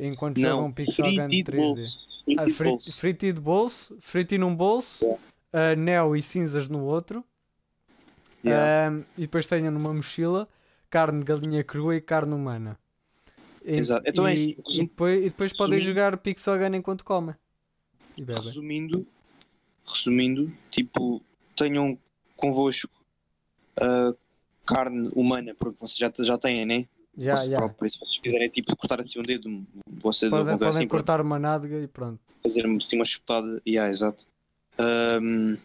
[0.00, 1.56] Enquanto jogam Não, Pixel Gun frito de 3D.
[1.56, 2.06] bolso.
[2.24, 2.92] Frito Ah, de bolso.
[2.98, 5.04] frito de bolso, frito num bolso,
[5.52, 7.24] ah, neo e cinzas no outro.
[8.44, 8.88] Yeah.
[8.88, 10.48] Ahm, e depois tenho numa mochila
[10.88, 12.78] carne de galinha crua e carne humana.
[13.66, 14.02] E, Exato.
[14.06, 17.34] Então é e, assim, e resum- depois, e depois podem jogar Pixel Gun enquanto comem.
[18.18, 18.24] E.
[18.24, 19.06] Resumindo,
[19.84, 21.20] resumindo, tipo,
[21.56, 21.98] tenham
[22.36, 22.90] convosco
[23.80, 24.14] ah,
[24.64, 26.86] carne humana, porque vocês já, já têm, né?
[27.18, 27.56] Já, Vosso já.
[27.56, 29.44] próprio, se vocês quiserem tipo, cortar assim um dedo,
[30.00, 32.20] Podem, um podem assim, pronto, cortar uma nádega e pronto.
[32.42, 33.60] fazer assim uma espetada.
[33.66, 34.26] Yeah, exato.
[34.78, 35.56] Ahm,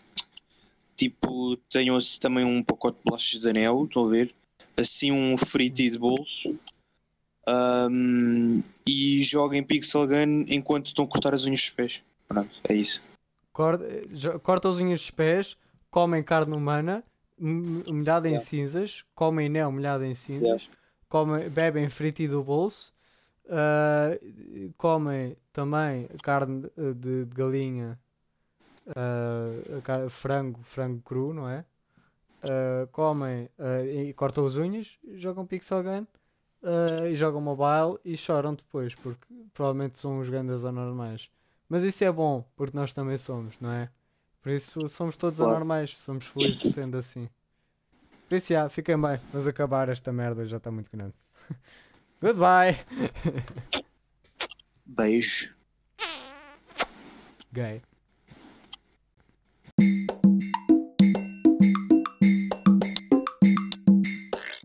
[0.95, 4.33] tipo, tenham assim também um pacote de bolachas de anel, estão a ver?
[4.77, 6.57] Assim um frito de bolso.
[7.45, 12.03] Ahm, e joguem Pixel Gun enquanto estão a cortar as unhas dos pés.
[12.27, 13.01] Pronto, é isso.
[13.51, 13.85] Corta,
[14.41, 15.57] corta as unhas dos pés,
[15.89, 17.03] comem carne humana
[17.37, 20.69] molhada em cinzas, comem neo molhado em cinzas,
[21.11, 22.93] comem, bebem frito do bolso,
[23.49, 24.17] ah,
[24.77, 27.99] comem também carne eh, de, de galinha,
[28.95, 31.65] ah, a car- frango, frango cru, não é?
[32.43, 36.07] Ah, comem ah, e cortam as unhas, jogam Pixel Gun
[36.63, 41.29] ah, e jogam mobile e choram depois, porque provavelmente são os grandes anormais.
[41.69, 43.89] Mas isso é bom, porque nós também somos, não é?
[44.41, 47.29] Por isso somos todos anormais, somos felizes sendo assim.
[48.31, 51.13] Por isso, já, fiquem bem, vamos acabar esta merda, já está muito grande.
[52.23, 52.79] Goodbye!
[54.85, 55.53] Beijo.
[57.51, 57.73] Gay.